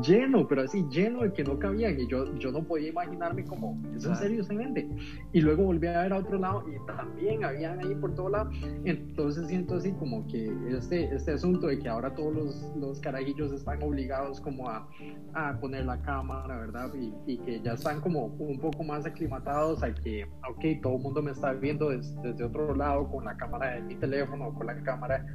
Lleno, 0.05 0.47
pero 0.47 0.63
así 0.63 0.85
lleno 0.91 1.23
de 1.23 1.33
que 1.33 1.43
no 1.43 1.57
cabían 1.57 1.99
y 1.99 2.05
yo, 2.05 2.35
yo 2.37 2.51
no 2.51 2.61
podía 2.61 2.89
imaginarme 2.89 3.43
como, 3.45 3.81
¿es 3.95 4.05
en 4.05 4.15
serio 4.17 4.43
se 4.43 4.53
vende? 4.53 4.87
Y 5.33 5.41
luego 5.41 5.63
volví 5.63 5.87
a 5.87 6.03
ver 6.03 6.13
a 6.13 6.17
otro 6.17 6.37
lado 6.37 6.63
y 6.69 6.85
también 6.85 7.43
habían 7.43 7.79
ahí 7.79 7.95
por 7.95 8.13
todo 8.13 8.29
lado. 8.29 8.51
Entonces 8.83 9.47
siento 9.47 9.75
así 9.75 9.91
como 9.93 10.27
que 10.27 10.53
este, 10.69 11.05
este 11.15 11.31
asunto 11.31 11.67
de 11.67 11.79
que 11.79 11.89
ahora 11.89 12.13
todos 12.13 12.35
los, 12.35 12.75
los 12.75 12.99
carajillos 12.99 13.51
están 13.51 13.81
obligados 13.81 14.39
como 14.41 14.69
a, 14.69 14.87
a 15.33 15.59
poner 15.59 15.85
la 15.85 15.99
cámara, 16.03 16.57
¿verdad? 16.57 16.91
Y, 16.93 17.11
y 17.25 17.37
que 17.39 17.59
ya 17.61 17.73
están 17.73 17.99
como 17.99 18.18
un 18.25 18.59
poco 18.59 18.83
más 18.83 19.05
aclimatados 19.05 19.83
a 19.83 19.93
que, 19.93 20.25
ok, 20.49 20.81
todo 20.81 20.95
el 20.95 21.01
mundo 21.01 21.21
me 21.21 21.31
está 21.31 21.53
viendo 21.53 21.89
desde, 21.89 22.43
otro 22.43 22.75
lado 22.75 23.09
con 23.09 23.25
la 23.25 23.35
cámara 23.37 23.75
de 23.75 23.81
mi 23.81 23.95
teléfono 23.95 24.47
o 24.47 24.53
con 24.53 24.67
la 24.67 24.75
cámara 24.83 25.25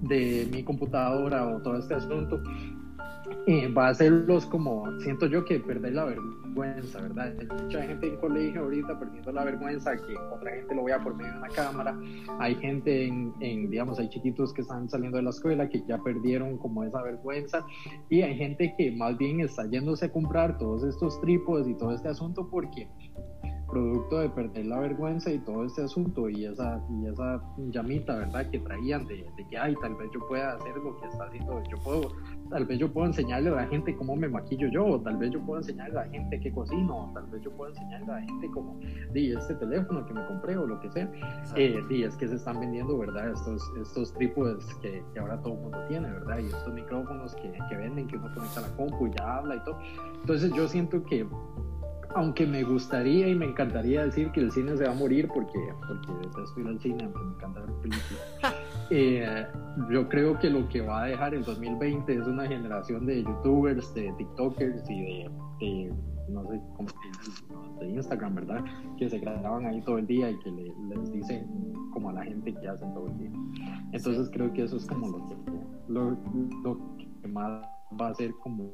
de 0.00 0.48
mi 0.52 0.62
computadora 0.62 1.46
o 1.46 1.60
todo 1.62 1.78
este 1.78 1.94
asunto, 1.94 2.40
eh, 3.46 3.68
va 3.68 3.86
a 3.86 3.90
hacerlos 3.90 4.46
como, 4.46 4.86
siento 5.00 5.26
yo 5.26 5.44
que 5.44 5.58
perder 5.60 5.94
la 5.94 6.04
vergüenza, 6.04 7.00
¿verdad? 7.00 7.34
Hay 7.38 7.46
mucha 7.62 7.82
gente 7.82 8.08
en 8.08 8.16
colegio 8.16 8.62
ahorita 8.62 8.98
perdiendo 8.98 9.32
la 9.32 9.44
vergüenza 9.44 9.96
que 9.96 10.16
otra 10.16 10.50
gente 10.50 10.74
lo 10.74 10.84
vea 10.84 10.98
por 10.98 11.14
medio 11.14 11.32
de 11.32 11.38
una 11.38 11.48
cámara. 11.48 11.98
Hay 12.38 12.54
gente 12.56 13.06
en, 13.06 13.32
en, 13.40 13.70
digamos, 13.70 13.98
hay 13.98 14.08
chiquitos 14.08 14.52
que 14.52 14.62
están 14.62 14.88
saliendo 14.88 15.16
de 15.16 15.22
la 15.22 15.30
escuela 15.30 15.68
que 15.68 15.82
ya 15.86 15.98
perdieron 15.98 16.58
como 16.58 16.84
esa 16.84 17.02
vergüenza. 17.02 17.64
Y 18.10 18.22
hay 18.22 18.36
gente 18.36 18.74
que 18.76 18.92
más 18.92 19.16
bien 19.16 19.40
está 19.40 19.66
yéndose 19.66 20.06
a 20.06 20.12
comprar 20.12 20.58
todos 20.58 20.84
estos 20.84 21.20
trípodes 21.20 21.68
y 21.68 21.74
todo 21.74 21.92
este 21.92 22.08
asunto 22.08 22.48
porque 22.50 22.88
producto 23.68 24.18
de 24.20 24.28
perder 24.30 24.66
la 24.66 24.80
vergüenza 24.80 25.30
y 25.30 25.38
todo 25.38 25.64
este 25.64 25.82
asunto 25.82 26.28
y 26.28 26.46
esa, 26.46 26.82
y 26.90 27.06
esa 27.06 27.42
llamita, 27.56 28.16
¿verdad? 28.16 28.48
Que 28.50 28.58
traían 28.58 29.06
de, 29.06 29.26
que, 29.48 29.58
ay, 29.58 29.74
tal 29.80 29.94
vez 29.94 30.10
yo 30.12 30.20
pueda 30.26 30.54
hacer 30.54 30.74
lo 30.76 30.98
que 30.98 31.06
está 31.06 31.24
haciendo, 31.24 31.62
yo 31.70 31.76
puedo, 31.84 32.12
tal 32.50 32.64
vez 32.64 32.78
yo 32.78 32.90
puedo 32.92 33.06
enseñarle 33.06 33.50
a 33.50 33.54
la 33.54 33.66
gente 33.66 33.94
cómo 33.96 34.16
me 34.16 34.28
maquillo 34.28 34.68
yo, 34.68 34.86
o 34.86 35.00
tal 35.00 35.16
vez 35.18 35.30
yo 35.30 35.40
puedo 35.40 35.60
enseñarle 35.60 35.98
a 35.98 36.04
la 36.04 36.10
gente 36.10 36.40
qué 36.40 36.50
cocino, 36.50 36.96
o 36.96 37.12
tal 37.12 37.26
vez 37.26 37.42
yo 37.42 37.50
puedo 37.52 37.70
enseñarle 37.70 38.06
a 38.06 38.20
la 38.20 38.22
gente 38.22 38.50
cómo, 38.52 38.78
di, 39.12 39.32
este 39.32 39.54
teléfono 39.54 40.04
que 40.06 40.14
me 40.14 40.26
compré 40.26 40.56
o 40.56 40.66
lo 40.66 40.80
que 40.80 40.90
sea. 40.90 41.10
Eh, 41.56 41.80
y 41.90 42.02
es 42.02 42.16
que 42.16 42.26
se 42.26 42.36
están 42.36 42.60
vendiendo, 42.60 42.96
¿verdad? 42.98 43.32
Estos, 43.32 43.62
estos 43.80 44.12
trípodes 44.14 44.64
que, 44.76 45.02
que 45.12 45.20
ahora 45.20 45.40
todo 45.42 45.54
el 45.54 45.60
mundo 45.60 45.78
tiene, 45.88 46.10
¿verdad? 46.10 46.38
Y 46.38 46.46
estos 46.46 46.72
micrófonos 46.72 47.34
que, 47.36 47.52
que 47.68 47.76
venden, 47.76 48.06
que 48.06 48.16
uno 48.16 48.32
conecta 48.34 48.60
a 48.60 48.62
la 48.68 48.76
compu 48.76 49.06
y 49.06 49.10
ya 49.12 49.36
habla 49.36 49.56
y 49.56 49.64
todo. 49.64 49.78
Entonces 50.22 50.52
yo 50.54 50.66
siento 50.68 51.02
que 51.04 51.26
aunque 52.14 52.46
me 52.46 52.62
gustaría 52.62 53.28
y 53.28 53.34
me 53.34 53.46
encantaría 53.46 54.04
decir 54.04 54.30
que 54.32 54.40
el 54.40 54.52
cine 54.52 54.76
se 54.76 54.84
va 54.84 54.92
a 54.92 54.94
morir 54.94 55.28
porque, 55.28 55.58
porque 55.86 56.26
detesto 56.26 56.60
ir 56.60 56.66
al 56.66 56.80
cine, 56.80 57.04
aunque 57.04 57.20
me 57.20 57.34
encanta 57.34 57.60
ver 57.60 57.72
películas. 57.74 58.42
Eh, 58.90 59.46
yo 59.90 60.08
creo 60.08 60.38
que 60.38 60.48
lo 60.48 60.66
que 60.70 60.80
va 60.80 61.02
a 61.02 61.04
dejar 61.08 61.34
el 61.34 61.44
2020 61.44 62.10
es 62.10 62.26
una 62.26 62.46
generación 62.46 63.04
de 63.04 63.22
youtubers, 63.22 63.92
de 63.92 64.10
tiktokers 64.16 64.88
y 64.88 65.28
de, 65.60 65.92
no 66.30 66.42
sé 66.48 66.58
cómo 66.74 66.88
de 67.80 67.86
Instagram, 67.90 68.36
¿verdad? 68.36 68.64
Que 68.96 69.10
se 69.10 69.18
graban 69.18 69.66
ahí 69.66 69.82
todo 69.82 69.98
el 69.98 70.06
día 70.06 70.30
y 70.30 70.38
que 70.38 70.50
les 70.50 71.12
dicen 71.12 71.46
como 71.92 72.08
a 72.08 72.14
la 72.14 72.24
gente 72.24 72.54
que 72.54 72.66
hacen 72.66 72.94
todo 72.94 73.08
el 73.08 73.18
día. 73.18 73.30
Entonces 73.92 74.30
creo 74.32 74.50
que 74.54 74.62
eso 74.62 74.78
es 74.78 74.86
como 74.86 75.06
lo 75.06 75.28
que, 75.28 75.36
lo, 75.88 76.16
lo 76.62 76.78
que 76.96 77.28
más 77.28 77.62
va 78.00 78.08
a 78.08 78.14
ser 78.14 78.32
como 78.42 78.72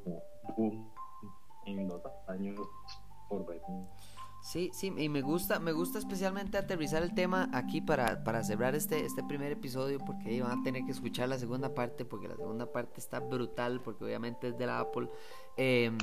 boom 0.57 0.95
en 1.67 1.89
los 1.89 2.03
años 2.29 2.61
Sí, 4.45 4.71
sí, 4.75 4.93
y 4.95 5.09
me 5.09 5.23
gusta, 5.23 5.59
me 5.59 5.73
gusta 5.73 5.99
especialmente 5.99 6.59
aterrizar 6.59 7.03
el 7.03 7.15
tema 7.15 7.49
aquí 7.55 7.81
para, 7.81 8.23
para 8.25 8.45
cerrar 8.45 8.75
este, 8.75 9.07
este 9.07 9.25
primer 9.25 9.51
episodio, 9.51 9.99
porque 10.01 10.43
van 10.43 10.61
a 10.61 10.63
tener 10.63 10.85
que 10.85 10.93
escuchar 10.93 11.31
la 11.31 11.39
segunda 11.39 11.75
parte, 11.75 12.05
porque 12.05 12.29
la 12.29 12.37
segunda 12.37 12.71
parte 12.71 13.01
está 13.01 13.21
brutal, 13.21 13.81
porque 13.81 14.05
obviamente 14.05 14.49
es 14.49 14.59
de 14.59 14.67
la 14.67 14.81
Apple, 14.81 15.09
em, 15.57 15.97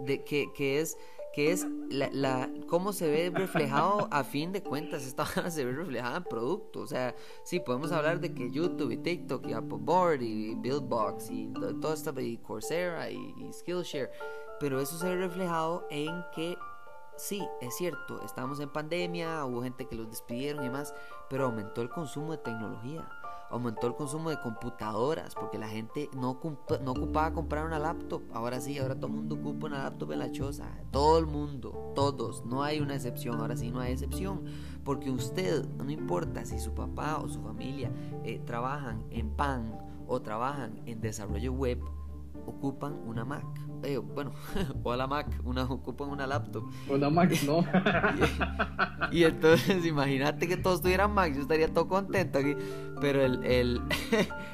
de, 0.00 0.24
que, 0.24 0.52
que 0.56 0.80
es 0.80 0.98
que 1.32 1.50
es 1.50 1.66
la, 1.90 2.48
cómo 2.68 2.92
se 2.92 3.10
ve 3.10 3.30
reflejado 3.34 4.06
a 4.12 4.22
fin 4.22 4.52
de 4.52 4.62
cuentas 4.62 5.04
esta 5.04 5.26
se 5.50 5.64
ve 5.64 5.72
reflejada 5.72 6.18
en 6.18 6.24
producto 6.24 6.80
o 6.80 6.86
sea 6.86 7.12
sí 7.42 7.58
podemos 7.58 7.90
hablar 7.90 8.20
de 8.20 8.32
que 8.32 8.52
YouTube 8.52 8.92
y 8.92 8.98
TikTok 8.98 9.48
y 9.48 9.52
Apple 9.52 9.78
Board 9.80 10.22
y 10.22 10.54
Buildbox 10.54 11.32
y 11.32 11.52
todo 11.80 11.92
esto 11.92 12.20
y 12.20 12.38
Coursera 12.38 13.10
y, 13.10 13.34
y 13.36 13.52
Skillshare 13.52 14.12
pero 14.60 14.80
eso 14.80 14.96
se 14.96 15.08
ve 15.08 15.16
reflejado 15.16 15.88
en 15.90 16.24
que 16.36 16.56
sí, 17.16 17.46
es 17.60 17.76
cierto, 17.76 18.22
estamos 18.22 18.60
en 18.60 18.68
pandemia, 18.68 19.44
hubo 19.44 19.62
gente 19.62 19.86
que 19.86 19.96
los 19.96 20.08
despidieron 20.08 20.64
y 20.64 20.70
más, 20.70 20.94
pero 21.28 21.46
aumentó 21.46 21.82
el 21.82 21.90
consumo 21.90 22.32
de 22.32 22.38
tecnología, 22.38 23.08
aumentó 23.50 23.86
el 23.86 23.94
consumo 23.94 24.30
de 24.30 24.40
computadoras, 24.40 25.34
porque 25.34 25.58
la 25.58 25.68
gente 25.68 26.10
no, 26.16 26.30
ocupaba 26.30 27.32
comprar 27.32 27.64
una 27.66 27.78
laptop, 27.78 28.22
ahora 28.32 28.60
sí, 28.60 28.78
ahora 28.78 28.94
todo 28.94 29.06
el 29.06 29.12
mundo 29.14 29.36
ocupa 29.36 29.66
una 29.66 29.84
laptop 29.84 30.12
en 30.12 30.18
la 30.18 30.32
choza, 30.32 30.66
todo 30.90 31.18
el 31.18 31.26
mundo, 31.26 31.92
todos, 31.94 32.44
no 32.44 32.62
hay 32.62 32.80
una 32.80 32.94
excepción, 32.94 33.40
ahora 33.40 33.56
sí 33.56 33.70
no 33.70 33.80
hay 33.80 33.92
excepción, 33.92 34.44
porque 34.84 35.10
usted, 35.10 35.64
no 35.76 35.90
importa 35.90 36.44
si 36.44 36.58
su 36.58 36.74
papá 36.74 37.18
o 37.18 37.28
su 37.28 37.40
familia 37.42 37.90
eh, 38.24 38.40
trabajan 38.44 39.04
en 39.10 39.30
PAN 39.30 39.78
o 40.06 40.20
trabajan 40.20 40.82
en 40.86 41.00
desarrollo 41.00 41.52
web, 41.52 41.80
ocupan 42.46 42.94
una 43.06 43.24
Mac. 43.24 43.44
Eh, 43.82 43.98
bueno, 43.98 44.32
o 44.82 44.96
la 44.96 45.06
Mac, 45.06 45.26
una, 45.44 45.64
ocupan 45.64 46.08
una 46.08 46.26
laptop. 46.26 46.64
Una 46.88 47.10
Mac, 47.10 47.30
no. 47.46 47.64
y, 49.12 49.24
entonces, 49.24 49.84
imagínate 49.84 50.48
que 50.48 50.56
todos 50.56 50.80
tuvieran 50.80 51.12
Mac, 51.12 51.34
yo 51.34 51.42
estaría 51.42 51.72
todo 51.72 51.88
contento 51.88 52.38
aquí. 52.38 52.54
Pero 53.00 53.22
el. 53.22 53.44
el 53.44 53.82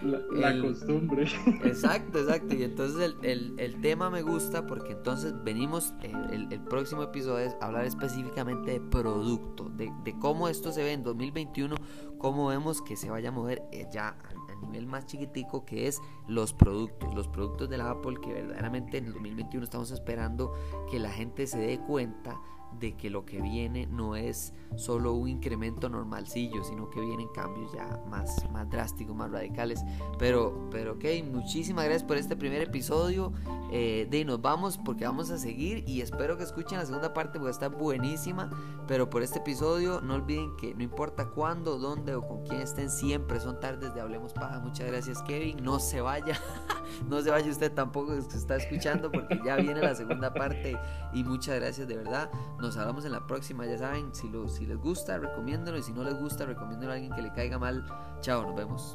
la, 0.32 0.60
costumbre. 0.60 1.28
Exacto, 1.64 2.20
exacto. 2.20 2.54
Y 2.54 2.64
entonces 2.64 3.14
el, 3.22 3.54
el, 3.58 3.80
tema 3.80 4.10
me 4.10 4.22
gusta 4.22 4.66
porque 4.66 4.92
entonces 4.92 5.34
venimos. 5.44 5.94
Eh, 6.02 6.12
el, 6.50 6.60
próximo 6.60 7.02
episodio 7.02 7.38
es 7.38 7.56
hablar 7.60 7.84
específicamente 7.84 8.72
de 8.72 8.80
producto, 8.80 9.70
de, 9.70 9.92
de 10.04 10.18
cómo 10.18 10.48
esto 10.48 10.72
se 10.72 10.82
ve 10.82 10.92
en 10.92 11.02
2021, 11.02 11.74
cómo 12.18 12.48
vemos 12.48 12.80
que 12.82 12.96
se 12.96 13.10
vaya 13.10 13.30
a 13.30 13.32
mover 13.32 13.62
eh, 13.72 13.86
ya 13.92 14.16
nivel 14.60 14.86
más 14.86 15.06
chiquitico 15.06 15.64
que 15.64 15.86
es 15.86 16.00
los 16.28 16.52
productos, 16.52 17.14
los 17.14 17.28
productos 17.28 17.68
de 17.68 17.78
la 17.78 17.90
Apple 17.90 18.18
que 18.22 18.32
verdaderamente 18.32 18.98
en 18.98 19.06
el 19.06 19.12
2021 19.14 19.64
estamos 19.64 19.90
esperando 19.90 20.52
que 20.90 20.98
la 20.98 21.10
gente 21.10 21.46
se 21.46 21.58
dé 21.58 21.78
cuenta 21.80 22.40
de 22.78 22.96
que 22.96 23.10
lo 23.10 23.24
que 23.24 23.40
viene 23.40 23.86
no 23.86 24.16
es 24.16 24.54
solo 24.76 25.12
un 25.14 25.28
incremento 25.28 25.88
normalcillo, 25.88 26.62
sino 26.64 26.88
que 26.90 27.00
vienen 27.00 27.28
cambios 27.34 27.72
ya 27.72 28.02
más, 28.08 28.48
más 28.50 28.68
drásticos, 28.70 29.14
más 29.14 29.30
radicales. 29.30 29.80
Pero, 30.18 30.68
pero 30.70 30.92
ok, 30.92 31.04
muchísimas 31.30 31.84
gracias 31.84 32.04
por 32.04 32.16
este 32.16 32.36
primer 32.36 32.62
episodio. 32.62 33.32
Eh, 33.72 34.08
de 34.10 34.24
nos 34.24 34.40
vamos 34.40 34.78
porque 34.78 35.04
vamos 35.04 35.30
a 35.30 35.38
seguir 35.38 35.84
y 35.86 36.00
espero 36.00 36.36
que 36.36 36.42
escuchen 36.42 36.78
la 36.78 36.86
segunda 36.86 37.12
parte 37.14 37.38
porque 37.38 37.52
está 37.52 37.68
buenísima. 37.68 38.50
Pero 38.86 39.10
por 39.10 39.22
este 39.22 39.38
episodio 39.38 40.00
no 40.00 40.14
olviden 40.14 40.56
que 40.56 40.74
no 40.74 40.82
importa 40.82 41.26
cuándo, 41.30 41.78
dónde 41.78 42.14
o 42.14 42.26
con 42.26 42.44
quién 42.44 42.60
estén, 42.60 42.90
siempre 42.90 43.40
son 43.40 43.60
tardes 43.60 43.94
de 43.94 44.00
Hablemos 44.00 44.32
Paja. 44.32 44.60
Muchas 44.60 44.86
gracias 44.86 45.22
Kevin, 45.22 45.62
no 45.62 45.78
se 45.78 46.00
vaya, 46.00 46.40
no 47.08 47.20
se 47.22 47.30
vaya 47.30 47.50
usted 47.50 47.72
tampoco 47.72 48.12
que 48.12 48.36
está 48.36 48.56
escuchando 48.56 49.10
porque 49.12 49.40
ya 49.44 49.56
viene 49.56 49.80
la 49.80 49.94
segunda 49.94 50.32
parte 50.32 50.76
y 51.12 51.24
muchas 51.24 51.60
gracias 51.60 51.86
de 51.86 51.96
verdad. 51.96 52.30
Nos 52.60 52.76
hablamos 52.76 53.06
en 53.06 53.12
la 53.12 53.26
próxima, 53.26 53.64
ya 53.66 53.78
saben, 53.78 54.14
si, 54.14 54.28
lo, 54.28 54.46
si 54.46 54.66
les 54.66 54.76
gusta, 54.76 55.18
recomiéndenlo 55.18 55.78
y 55.78 55.82
si 55.82 55.92
no 55.92 56.04
les 56.04 56.14
gusta, 56.14 56.44
recomiéndenlo 56.44 56.92
a 56.92 56.96
alguien 56.96 57.12
que 57.12 57.22
le 57.22 57.32
caiga 57.32 57.58
mal. 57.58 57.86
Chao, 58.20 58.42
nos 58.42 58.54
vemos. 58.54 58.94